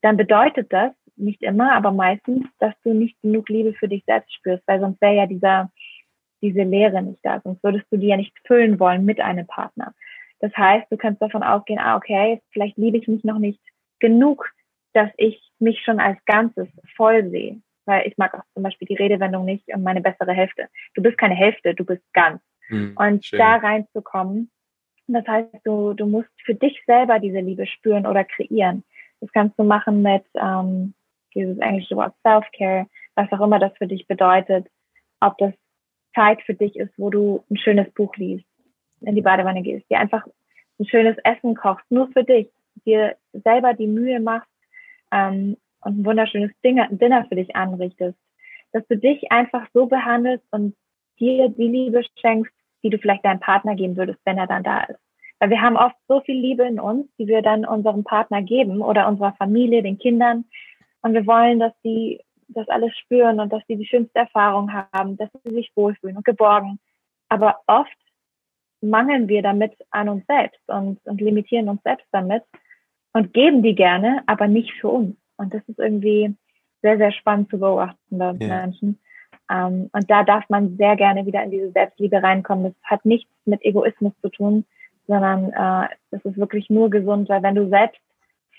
dann 0.01 0.17
bedeutet 0.17 0.71
das 0.71 0.93
nicht 1.15 1.41
immer, 1.41 1.73
aber 1.73 1.91
meistens, 1.91 2.45
dass 2.59 2.73
du 2.83 2.93
nicht 2.93 3.19
genug 3.21 3.49
Liebe 3.49 3.73
für 3.73 3.87
dich 3.87 4.03
selbst 4.05 4.33
spürst, 4.33 4.63
weil 4.67 4.79
sonst 4.79 5.01
wäre 5.01 5.15
ja 5.15 5.25
dieser 5.25 5.71
diese 6.41 6.63
Leere 6.63 7.01
nicht 7.01 7.23
da, 7.23 7.41
sonst 7.43 7.63
würdest 7.63 7.85
du 7.91 7.97
die 7.97 8.07
ja 8.07 8.17
nicht 8.17 8.33
füllen 8.45 8.79
wollen 8.79 9.05
mit 9.05 9.19
einem 9.19 9.47
Partner. 9.47 9.93
Das 10.39 10.55
heißt, 10.55 10.91
du 10.91 10.97
kannst 10.97 11.21
davon 11.21 11.43
ausgehen, 11.43 11.79
ah, 11.79 11.95
okay, 11.95 12.41
vielleicht 12.51 12.77
liebe 12.77 12.97
ich 12.97 13.07
mich 13.07 13.23
noch 13.23 13.39
nicht 13.39 13.61
genug, 13.99 14.51
dass 14.93 15.09
ich 15.17 15.41
mich 15.59 15.81
schon 15.83 15.99
als 15.99 16.17
Ganzes 16.25 16.67
voll 16.95 17.29
sehe. 17.29 17.61
Weil 17.85 18.07
ich 18.07 18.17
mag 18.17 18.33
auch 18.33 18.43
zum 18.53 18.63
Beispiel 18.63 18.87
die 18.87 18.95
Redewendung 18.95 19.45
nicht 19.45 19.63
um 19.73 19.83
meine 19.83 20.01
bessere 20.01 20.33
Hälfte. 20.33 20.67
Du 20.95 21.01
bist 21.01 21.17
keine 21.17 21.35
Hälfte, 21.35 21.73
du 21.75 21.85
bist 21.85 22.03
ganz. 22.13 22.41
Hm, 22.67 22.95
und 22.97 23.23
schön. 23.23 23.37
da 23.37 23.57
reinzukommen, 23.57 24.49
das 25.07 25.27
heißt, 25.27 25.49
du, 25.63 25.93
du 25.93 26.05
musst 26.05 26.29
für 26.43 26.55
dich 26.55 26.81
selber 26.85 27.19
diese 27.19 27.39
Liebe 27.39 27.67
spüren 27.67 28.07
oder 28.07 28.23
kreieren. 28.23 28.83
Das 29.21 29.31
kannst 29.31 29.57
du 29.59 29.63
machen 29.63 30.01
mit 30.01 30.23
ähm, 30.35 30.93
dieses 31.33 31.57
englische 31.59 31.95
Wort 31.95 32.15
Self-Care, 32.23 32.87
was 33.15 33.31
auch 33.31 33.41
immer 33.41 33.59
das 33.59 33.75
für 33.77 33.87
dich 33.87 34.07
bedeutet. 34.07 34.67
Ob 35.19 35.37
das 35.37 35.53
Zeit 36.15 36.41
für 36.43 36.53
dich 36.53 36.75
ist, 36.75 36.93
wo 36.97 37.09
du 37.09 37.43
ein 37.51 37.57
schönes 37.57 37.91
Buch 37.91 38.15
liest, 38.15 38.45
in 39.01 39.15
die 39.15 39.21
Badewanne 39.21 39.61
gehst, 39.61 39.89
dir 39.89 39.99
einfach 39.99 40.25
ein 40.79 40.87
schönes 40.87 41.17
Essen 41.23 41.55
kochst, 41.55 41.89
nur 41.91 42.07
für 42.07 42.23
dich, 42.23 42.47
dir 42.85 43.15
selber 43.33 43.73
die 43.73 43.87
Mühe 43.87 44.19
machst 44.19 44.49
ähm, 45.11 45.57
und 45.81 45.99
ein 45.99 46.05
wunderschönes 46.05 46.51
Dinner, 46.63 46.87
Dinner 46.89 47.25
für 47.25 47.35
dich 47.35 47.55
anrichtest, 47.55 48.17
dass 48.71 48.85
du 48.87 48.97
dich 48.97 49.31
einfach 49.31 49.67
so 49.73 49.85
behandelst 49.85 50.45
und 50.51 50.75
dir 51.19 51.49
die 51.49 51.67
Liebe 51.67 52.03
schenkst, 52.19 52.51
die 52.83 52.89
du 52.89 52.97
vielleicht 52.97 53.25
deinem 53.25 53.39
Partner 53.39 53.75
geben 53.75 53.95
würdest, 53.95 54.19
wenn 54.25 54.37
er 54.37 54.47
dann 54.47 54.63
da 54.63 54.83
ist. 54.83 54.99
Weil 55.39 55.49
wir 55.49 55.61
haben 55.61 55.77
oft 55.77 55.95
so 56.07 56.21
viel 56.21 56.39
Liebe 56.39 56.63
in 56.63 56.79
uns, 56.79 57.07
die 57.17 57.27
wir 57.27 57.41
dann 57.41 57.65
unserem 57.65 58.03
Partner 58.03 58.41
geben 58.41 58.81
oder 58.81 59.07
unserer 59.07 59.33
Familie, 59.33 59.83
den 59.83 59.97
Kindern. 59.97 60.45
Und 61.01 61.13
wir 61.13 61.25
wollen, 61.25 61.59
dass 61.59 61.73
die 61.83 62.21
das 62.47 62.67
alles 62.69 62.95
spüren 62.97 63.39
und 63.39 63.51
dass 63.51 63.63
sie 63.67 63.75
die 63.75 63.85
schönste 63.85 64.19
Erfahrung 64.19 64.71
haben, 64.71 65.17
dass 65.17 65.29
sie 65.43 65.53
sich 65.53 65.71
wohlfühlen 65.75 66.17
und 66.17 66.25
geborgen. 66.25 66.79
Aber 67.29 67.61
oft 67.67 67.97
mangeln 68.81 69.27
wir 69.27 69.41
damit 69.41 69.73
an 69.89 70.09
uns 70.09 70.25
selbst 70.27 70.61
und, 70.67 70.99
und 71.05 71.21
limitieren 71.21 71.69
uns 71.69 71.81
selbst 71.83 72.07
damit 72.11 72.43
und 73.13 73.33
geben 73.33 73.63
die 73.63 73.75
gerne, 73.75 74.23
aber 74.27 74.47
nicht 74.47 74.71
für 74.73 74.89
uns. 74.89 75.15
Und 75.37 75.53
das 75.53 75.61
ist 75.67 75.79
irgendwie 75.79 76.35
sehr, 76.81 76.97
sehr 76.97 77.11
spannend 77.11 77.49
zu 77.49 77.59
beobachten 77.59 78.17
bei 78.17 78.33
ja. 78.39 78.47
Menschen. 78.47 78.99
Um, 79.47 79.57
ähm, 79.57 79.89
und 79.93 80.09
da 80.09 80.23
darf 80.23 80.49
man 80.49 80.75
sehr 80.75 80.95
gerne 80.95 81.25
wieder 81.27 81.43
in 81.43 81.51
diese 81.51 81.71
Selbstliebe 81.71 82.21
reinkommen. 82.21 82.65
Das 82.65 82.73
hat 82.83 83.05
nichts 83.05 83.29
mit 83.45 83.63
Egoismus 83.63 84.13
zu 84.21 84.29
tun, 84.29 84.65
sondern 85.07 85.51
äh, 85.51 85.87
das 86.09 86.25
ist 86.25 86.37
wirklich 86.37 86.69
nur 86.71 86.89
gesund, 86.89 87.29
weil 87.29 87.43
wenn 87.43 87.53
du 87.53 87.69
selbst 87.69 88.01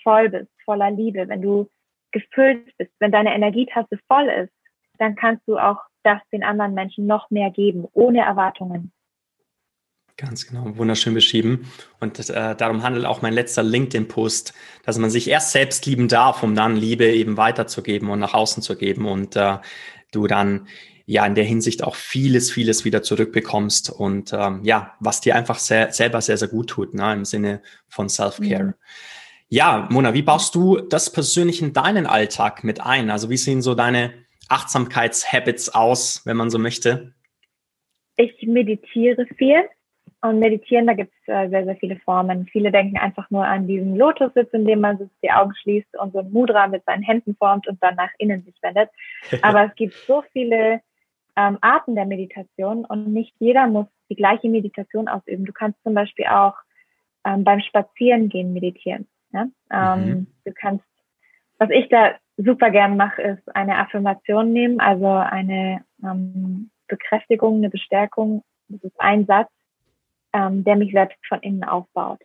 voll 0.01 0.29
bist, 0.29 0.49
voller 0.63 0.89
Liebe, 0.89 1.27
wenn 1.27 1.41
du 1.41 1.69
gefüllt 2.11 2.75
bist, 2.77 2.91
wenn 2.99 3.11
deine 3.11 3.33
Energietasse 3.33 3.99
voll 4.07 4.27
ist, 4.27 4.53
dann 4.97 5.15
kannst 5.15 5.47
du 5.47 5.57
auch 5.57 5.79
das 6.03 6.21
den 6.31 6.43
anderen 6.43 6.73
Menschen 6.73 7.05
noch 7.05 7.29
mehr 7.29 7.51
geben, 7.51 7.85
ohne 7.93 8.21
Erwartungen. 8.21 8.91
Ganz 10.15 10.47
genau, 10.47 10.75
wunderschön 10.77 11.13
beschrieben. 11.13 11.71
Und 11.99 12.17
äh, 12.29 12.55
darum 12.55 12.81
handelt 12.81 13.05
auch 13.05 13.21
mein 13.21 13.33
letzter 13.33 13.61
LinkedIn-Post, 13.61 14.53
dass 14.83 14.97
man 14.97 15.11
sich 15.11 15.29
erst 15.29 15.51
selbst 15.51 15.85
lieben 15.85 16.07
darf, 16.07 16.41
um 16.41 16.55
dann 16.55 16.75
Liebe 16.75 17.05
eben 17.05 17.37
weiterzugeben 17.37 18.09
und 18.09 18.17
nach 18.17 18.33
außen 18.33 18.63
zu 18.63 18.75
geben. 18.75 19.05
Und 19.05 19.35
äh, 19.35 19.59
du 20.11 20.25
dann 20.25 20.67
ja 21.05 21.23
in 21.25 21.35
der 21.35 21.43
Hinsicht 21.43 21.83
auch 21.83 21.95
vieles, 21.95 22.51
vieles 22.51 22.83
wieder 22.83 23.03
zurückbekommst 23.03 23.91
und 23.91 24.33
ähm, 24.33 24.63
ja, 24.63 24.95
was 24.99 25.21
dir 25.21 25.35
einfach 25.35 25.59
sehr, 25.59 25.91
selber 25.93 26.19
sehr, 26.21 26.37
sehr 26.37 26.49
gut 26.49 26.69
tut, 26.69 26.93
ne, 26.93 27.13
im 27.13 27.23
Sinne 27.23 27.61
von 27.87 28.09
Self-Care. 28.09 28.63
Mhm. 28.63 28.73
Ja, 29.49 29.87
Mona, 29.89 30.13
wie 30.13 30.23
baust 30.23 30.55
du 30.55 30.77
das 30.77 31.11
persönlich 31.11 31.61
in 31.61 31.71
deinen 31.71 32.05
Alltag 32.05 32.65
mit 32.65 32.85
ein? 32.85 33.09
Also 33.09 33.29
wie 33.29 33.37
sehen 33.37 33.61
so 33.61 33.75
deine 33.75 34.13
Achtsamkeitshabits 34.49 35.69
aus, 35.73 36.21
wenn 36.25 36.35
man 36.35 36.49
so 36.49 36.59
möchte? 36.59 37.13
Ich 38.17 38.45
meditiere 38.45 39.25
viel 39.37 39.63
und 40.21 40.39
meditieren, 40.39 40.87
da 40.87 40.93
gibt 40.93 41.13
es 41.13 41.33
äh, 41.33 41.47
sehr, 41.49 41.63
sehr 41.63 41.77
viele 41.77 41.97
Formen. 41.97 42.47
Viele 42.47 42.71
denken 42.71 42.97
einfach 42.97 43.29
nur 43.29 43.45
an 43.45 43.67
diesen 43.67 43.95
Lotussitz, 43.95 44.51
in 44.51 44.65
dem 44.65 44.81
man 44.81 45.09
die 45.23 45.31
Augen 45.31 45.53
schließt 45.61 45.97
und 45.97 46.11
so 46.11 46.19
ein 46.19 46.31
Mudra 46.31 46.67
mit 46.67 46.83
seinen 46.85 47.03
Händen 47.03 47.35
formt 47.35 47.67
und 47.67 47.81
dann 47.81 47.95
nach 47.95 48.11
innen 48.17 48.43
sich 48.43 48.55
wendet. 48.61 48.89
Aber 49.43 49.65
es 49.65 49.75
gibt 49.75 49.93
so 49.93 50.23
viele 50.33 50.81
ähm, 51.37 51.57
Arten 51.61 51.95
der 51.95 52.05
Meditation 52.05 52.83
und 52.83 53.13
nicht 53.13 53.33
jeder 53.39 53.67
muss 53.67 53.87
die 54.09 54.15
gleiche 54.15 54.49
Meditation 54.49 55.07
ausüben. 55.07 55.45
Du 55.45 55.53
kannst 55.53 55.81
zum 55.83 55.93
Beispiel 55.93 56.25
auch 56.25 56.55
ähm, 57.25 57.45
beim 57.45 57.61
Spazierengehen 57.61 58.53
meditieren. 58.53 59.07
Ja? 59.31 59.47
Ähm, 59.71 60.05
mhm. 60.05 60.27
Du 60.45 60.53
kannst, 60.53 60.85
was 61.57 61.69
ich 61.69 61.89
da 61.89 62.15
super 62.37 62.69
gern 62.69 62.97
mache, 62.97 63.21
ist 63.21 63.55
eine 63.55 63.77
Affirmation 63.77 64.53
nehmen, 64.53 64.79
also 64.79 65.07
eine 65.07 65.83
ähm, 66.03 66.69
Bekräftigung, 66.87 67.57
eine 67.57 67.69
Bestärkung. 67.69 68.43
Das 68.69 68.83
ist 68.83 68.99
ein 68.99 69.25
Satz, 69.25 69.49
ähm, 70.33 70.63
der 70.63 70.75
mich 70.75 70.91
selbst 70.91 71.17
von 71.27 71.39
innen 71.41 71.63
aufbaut. 71.63 72.19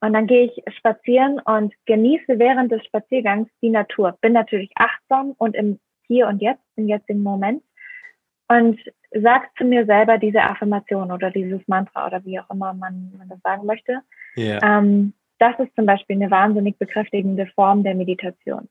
Und 0.00 0.14
dann 0.14 0.26
gehe 0.26 0.46
ich 0.46 0.74
spazieren 0.76 1.40
und 1.40 1.74
genieße 1.86 2.38
während 2.38 2.72
des 2.72 2.84
Spaziergangs 2.86 3.50
die 3.60 3.70
Natur. 3.70 4.16
Bin 4.20 4.32
natürlich 4.32 4.70
achtsam 4.74 5.34
und 5.36 5.54
im 5.54 5.78
Hier 6.06 6.26
und 6.26 6.40
Jetzt, 6.40 6.62
im 6.76 6.88
jetzigen 6.88 7.22
Moment. 7.22 7.62
Und 8.48 8.80
sag 9.12 9.50
zu 9.56 9.64
mir 9.64 9.84
selber 9.86 10.18
diese 10.18 10.42
Affirmation 10.42 11.12
oder 11.12 11.30
dieses 11.30 11.60
Mantra 11.68 12.06
oder 12.06 12.24
wie 12.24 12.40
auch 12.40 12.48
immer 12.50 12.72
man, 12.72 13.12
man 13.16 13.28
das 13.28 13.40
sagen 13.42 13.66
möchte. 13.66 14.00
Yeah. 14.36 14.78
Ähm, 14.78 15.12
das 15.40 15.58
ist 15.58 15.74
zum 15.74 15.86
Beispiel 15.86 16.16
eine 16.16 16.30
wahnsinnig 16.30 16.78
bekräftigende 16.78 17.46
Form 17.46 17.82
der 17.82 17.94
Meditation. 17.94 18.68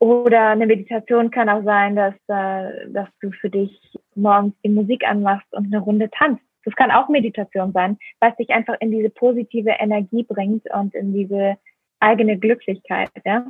Oder 0.00 0.50
eine 0.50 0.66
Meditation 0.66 1.30
kann 1.30 1.48
auch 1.48 1.64
sein, 1.64 1.96
dass, 1.96 2.14
äh, 2.28 2.88
dass 2.90 3.08
du 3.20 3.32
für 3.32 3.50
dich 3.50 3.98
morgens 4.14 4.54
die 4.64 4.68
Musik 4.68 5.04
anmachst 5.04 5.52
und 5.52 5.66
eine 5.66 5.82
Runde 5.82 6.08
tanzt. 6.10 6.42
Das 6.64 6.76
kann 6.76 6.90
auch 6.90 7.08
Meditation 7.08 7.72
sein, 7.72 7.98
was 8.20 8.36
dich 8.36 8.50
einfach 8.50 8.76
in 8.80 8.90
diese 8.90 9.10
positive 9.10 9.70
Energie 9.70 10.22
bringt 10.22 10.70
und 10.72 10.94
in 10.94 11.14
diese 11.14 11.56
eigene 11.98 12.38
Glücklichkeit. 12.38 13.10
Ja? 13.24 13.46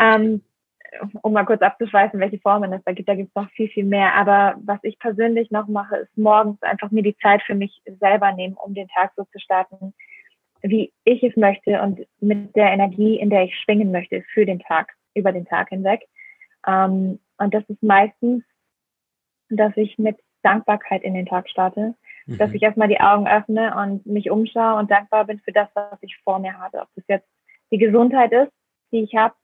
Ähm, 0.00 0.42
um 1.22 1.32
mal 1.32 1.44
kurz 1.44 1.62
abzuschweifen, 1.62 2.18
welche 2.18 2.40
Formen 2.40 2.72
es 2.72 2.82
da 2.84 2.92
gibt, 2.92 3.08
da 3.08 3.14
gibt 3.14 3.28
es 3.28 3.34
noch 3.34 3.48
viel, 3.50 3.68
viel 3.68 3.84
mehr. 3.84 4.14
Aber 4.14 4.56
was 4.64 4.80
ich 4.82 4.98
persönlich 4.98 5.50
noch 5.52 5.68
mache, 5.68 5.98
ist 5.98 6.18
morgens 6.18 6.60
einfach 6.62 6.90
mir 6.90 7.04
die 7.04 7.16
Zeit 7.18 7.42
für 7.42 7.54
mich 7.54 7.80
selber 8.00 8.32
nehmen, 8.32 8.54
um 8.54 8.74
den 8.74 8.88
Tag 8.88 9.12
so 9.16 9.24
zu 9.24 9.38
starten, 9.38 9.94
wie 10.62 10.92
ich 11.04 11.22
es 11.22 11.36
möchte 11.36 11.80
und 11.82 12.06
mit 12.20 12.54
der 12.56 12.72
Energie, 12.72 13.18
in 13.18 13.30
der 13.30 13.44
ich 13.44 13.58
schwingen 13.58 13.90
möchte 13.90 14.22
für 14.32 14.44
den 14.44 14.60
Tag 14.60 14.92
über 15.14 15.32
den 15.32 15.46
Tag 15.46 15.70
hinweg. 15.70 16.06
Ähm, 16.66 17.18
und 17.38 17.54
das 17.54 17.64
ist 17.68 17.82
meistens, 17.82 18.44
dass 19.48 19.76
ich 19.76 19.98
mit 19.98 20.16
Dankbarkeit 20.42 21.02
in 21.02 21.14
den 21.14 21.26
Tag 21.26 21.48
starte, 21.48 21.94
mhm. 22.26 22.38
dass 22.38 22.52
ich 22.52 22.62
erstmal 22.62 22.88
die 22.88 23.00
Augen 23.00 23.26
öffne 23.26 23.74
und 23.76 24.06
mich 24.06 24.30
umschaue 24.30 24.78
und 24.78 24.90
dankbar 24.90 25.24
bin 25.26 25.40
für 25.40 25.52
das, 25.52 25.68
was 25.74 25.98
ich 26.02 26.16
vor 26.24 26.38
mir 26.38 26.58
habe. 26.58 26.80
Ob 26.80 26.88
das 26.94 27.04
jetzt 27.08 27.28
die 27.70 27.78
Gesundheit 27.78 28.32
ist, 28.32 28.52
die 28.92 29.02
ich 29.02 29.14
habe, 29.14 29.34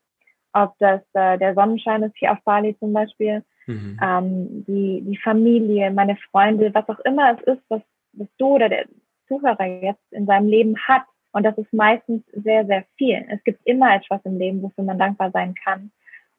ob 0.53 0.75
das 0.79 1.03
äh, 1.13 1.39
der 1.39 1.55
Sonnenschein 1.55 2.03
ist 2.03 2.17
hier 2.17 2.33
auf 2.33 2.39
Bali 2.45 2.77
zum 2.79 2.93
Beispiel, 2.93 3.45
mhm. 3.67 3.99
ähm, 4.03 4.65
die, 4.67 5.03
die 5.03 5.19
Familie, 5.19 5.91
meine 5.91 6.17
Freunde, 6.31 6.73
was 6.75 6.89
auch 6.89 7.01
immer 7.01 7.37
es 7.39 7.55
ist, 7.55 7.63
was, 7.69 7.83
was 8.13 8.29
du 8.39 8.55
oder 8.55 8.69
der 8.69 8.87
Zuhörer 9.27 9.65
jetzt 9.65 10.13
in 10.13 10.27
seinem 10.27 10.49
Leben 10.49 10.77
hat, 10.87 11.03
und 11.33 11.43
das 11.43 11.59
ist 11.59 11.71
meistens 11.73 12.23
sehr, 12.33 12.65
sehr 12.65 12.85
viel. 12.97 13.23
Es 13.29 13.45
gibt 13.45 13.61
immer 13.67 13.95
etwas 13.95 14.21
im 14.25 14.39
Leben, 14.39 14.63
wofür 14.63 14.85
man 14.85 14.99
dankbar 14.99 15.31
sein 15.33 15.55
kann. 15.55 15.91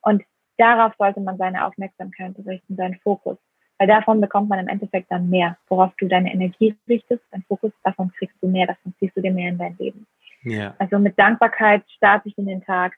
Und 0.01 0.23
darauf 0.57 0.93
sollte 0.97 1.19
man 1.19 1.37
seine 1.37 1.65
Aufmerksamkeit 1.67 2.33
richten, 2.47 2.75
seinen 2.75 2.95
Fokus. 3.01 3.37
Weil 3.77 3.87
davon 3.87 4.19
bekommt 4.19 4.49
man 4.49 4.57
im 4.57 4.67
Endeffekt 4.67 5.11
dann 5.11 5.29
mehr. 5.29 5.55
Worauf 5.67 5.93
du 5.99 6.07
deine 6.07 6.33
Energie 6.33 6.75
richtest, 6.89 7.21
dein 7.29 7.43
Fokus, 7.43 7.71
davon 7.83 8.11
kriegst 8.17 8.35
du 8.41 8.47
mehr, 8.47 8.65
davon 8.65 8.91
ziehst 8.97 9.15
du 9.15 9.21
dir 9.21 9.31
mehr 9.31 9.49
in 9.49 9.59
dein 9.59 9.77
Leben. 9.77 10.07
Ja. 10.41 10.73
Also 10.79 10.97
mit 10.97 11.19
Dankbarkeit 11.19 11.83
starte 11.91 12.29
ich 12.29 12.37
in 12.39 12.47
den 12.47 12.63
Tag 12.63 12.97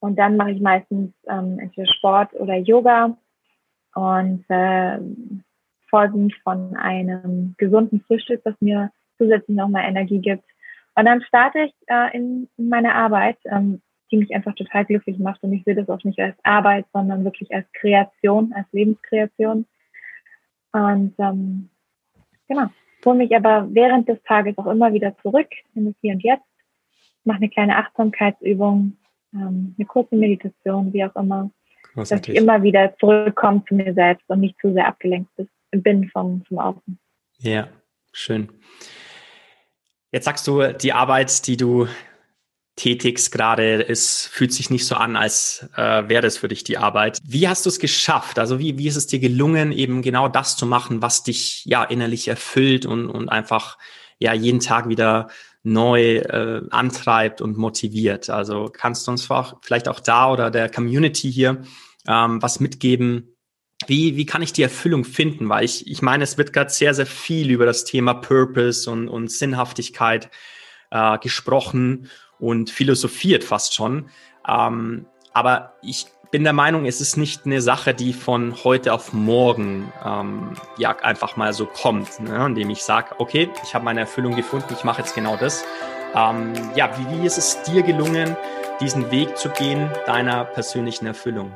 und 0.00 0.18
dann 0.18 0.36
mache 0.36 0.50
ich 0.50 0.60
meistens 0.60 1.14
ähm, 1.28 1.58
entweder 1.58 1.90
Sport 1.94 2.34
oder 2.34 2.56
Yoga 2.56 3.16
und 3.94 4.44
äh, 4.48 4.98
folgend 5.88 6.34
von 6.44 6.76
einem 6.76 7.54
gesunden 7.56 8.02
Frühstück, 8.02 8.42
das 8.44 8.54
mir 8.60 8.90
zusätzlich 9.18 9.56
nochmal 9.56 9.88
Energie 9.88 10.20
gibt 10.20 10.44
und 10.98 11.04
dann 11.04 11.22
starte 11.22 11.60
ich 11.60 11.74
äh, 11.86 12.16
in, 12.16 12.48
in 12.56 12.68
meine 12.68 12.92
Arbeit, 12.92 13.38
ähm, 13.44 13.80
die 14.10 14.16
mich 14.16 14.34
einfach 14.34 14.52
total 14.56 14.84
glücklich 14.84 15.16
macht. 15.20 15.40
Und 15.44 15.52
ich 15.52 15.62
sehe 15.62 15.76
das 15.76 15.88
auch 15.88 16.02
nicht 16.02 16.18
als 16.18 16.34
Arbeit, 16.42 16.86
sondern 16.92 17.24
wirklich 17.24 17.54
als 17.54 17.70
Kreation, 17.72 18.52
als 18.52 18.66
Lebenskreation. 18.72 19.64
Und 20.72 21.14
ähm, 21.18 21.70
genau, 22.48 22.66
hole 23.04 23.16
mich 23.16 23.36
aber 23.36 23.68
während 23.70 24.08
des 24.08 24.20
Tages 24.24 24.58
auch 24.58 24.66
immer 24.66 24.92
wieder 24.92 25.16
zurück 25.18 25.46
in 25.76 25.84
das 25.84 25.94
Hier 26.00 26.14
und 26.14 26.24
Jetzt, 26.24 26.42
mache 27.22 27.38
eine 27.38 27.48
kleine 27.48 27.76
Achtsamkeitsübung, 27.76 28.96
ähm, 29.34 29.76
eine 29.78 29.86
kurze 29.86 30.16
Meditation, 30.16 30.92
wie 30.92 31.04
auch 31.04 31.14
immer, 31.14 31.48
dass 31.94 32.10
ich 32.10 32.30
immer 32.30 32.64
wieder 32.64 32.96
zurückkomme 32.98 33.62
zu 33.68 33.76
mir 33.76 33.94
selbst 33.94 34.28
und 34.28 34.40
nicht 34.40 34.58
zu 34.60 34.72
sehr 34.72 34.88
abgelenkt 34.88 35.30
bin 35.70 36.08
vom, 36.10 36.42
vom 36.48 36.58
Außen. 36.58 36.98
Ja, 37.38 37.68
schön. 38.12 38.48
Jetzt 40.10 40.24
sagst 40.24 40.46
du, 40.46 40.72
die 40.72 40.92
Arbeit, 40.92 41.46
die 41.46 41.56
du 41.56 41.86
tätigst 42.76 43.32
gerade, 43.32 43.86
es 43.88 44.26
fühlt 44.26 44.52
sich 44.52 44.70
nicht 44.70 44.86
so 44.86 44.94
an, 44.94 45.16
als 45.16 45.68
äh, 45.76 46.08
wäre 46.08 46.22
das 46.22 46.38
für 46.38 46.48
dich 46.48 46.64
die 46.64 46.78
Arbeit. 46.78 47.18
Wie 47.24 47.48
hast 47.48 47.66
du 47.66 47.70
es 47.70 47.78
geschafft? 47.78 48.38
Also 48.38 48.58
wie, 48.58 48.78
wie 48.78 48.86
ist 48.86 48.96
es 48.96 49.06
dir 49.06 49.18
gelungen, 49.18 49.72
eben 49.72 50.00
genau 50.00 50.28
das 50.28 50.56
zu 50.56 50.64
machen, 50.64 51.02
was 51.02 51.24
dich 51.24 51.64
ja 51.64 51.82
innerlich 51.84 52.28
erfüllt 52.28 52.86
und, 52.86 53.10
und 53.10 53.28
einfach 53.28 53.78
ja 54.18 54.32
jeden 54.32 54.60
Tag 54.60 54.88
wieder 54.88 55.28
neu 55.64 56.18
äh, 56.18 56.62
antreibt 56.70 57.40
und 57.40 57.58
motiviert? 57.58 58.30
Also 58.30 58.70
kannst 58.72 59.06
du 59.06 59.10
uns 59.10 59.28
vielleicht 59.60 59.88
auch 59.88 60.00
da 60.00 60.30
oder 60.30 60.50
der 60.50 60.70
Community 60.70 61.32
hier 61.32 61.62
ähm, 62.06 62.40
was 62.40 62.60
mitgeben, 62.60 63.36
wie, 63.86 64.16
wie 64.16 64.26
kann 64.26 64.42
ich 64.42 64.52
die 64.52 64.62
Erfüllung 64.62 65.04
finden? 65.04 65.48
Weil 65.48 65.64
ich, 65.64 65.86
ich 65.86 66.02
meine, 66.02 66.24
es 66.24 66.36
wird 66.36 66.52
gerade 66.52 66.70
sehr, 66.70 66.94
sehr 66.94 67.06
viel 67.06 67.50
über 67.50 67.66
das 67.66 67.84
Thema 67.84 68.14
Purpose 68.14 68.90
und, 68.90 69.08
und 69.08 69.30
Sinnhaftigkeit 69.30 70.30
äh, 70.90 71.18
gesprochen 71.18 72.08
und 72.38 72.70
philosophiert 72.70 73.44
fast 73.44 73.74
schon. 73.74 74.10
Ähm, 74.46 75.06
aber 75.32 75.74
ich 75.82 76.06
bin 76.30 76.44
der 76.44 76.52
Meinung, 76.52 76.84
es 76.84 77.00
ist 77.00 77.16
nicht 77.16 77.46
eine 77.46 77.62
Sache, 77.62 77.94
die 77.94 78.12
von 78.12 78.62
heute 78.64 78.92
auf 78.92 79.12
morgen 79.12 79.92
ähm, 80.04 80.52
ja 80.76 80.96
einfach 80.98 81.36
mal 81.36 81.52
so 81.52 81.64
kommt, 81.64 82.20
ne? 82.20 82.44
indem 82.44 82.70
ich 82.70 82.82
sage, 82.82 83.14
okay, 83.18 83.48
ich 83.62 83.74
habe 83.74 83.84
meine 83.84 84.00
Erfüllung 84.00 84.36
gefunden, 84.36 84.74
ich 84.76 84.84
mache 84.84 85.00
jetzt 85.00 85.14
genau 85.14 85.36
das. 85.36 85.64
Ähm, 86.14 86.52
ja, 86.74 86.90
wie, 86.98 87.18
wie 87.18 87.26
ist 87.26 87.38
es 87.38 87.62
dir 87.62 87.82
gelungen, 87.82 88.36
diesen 88.80 89.10
Weg 89.10 89.36
zu 89.36 89.48
gehen 89.50 89.90
deiner 90.06 90.44
persönlichen 90.44 91.06
Erfüllung? 91.06 91.52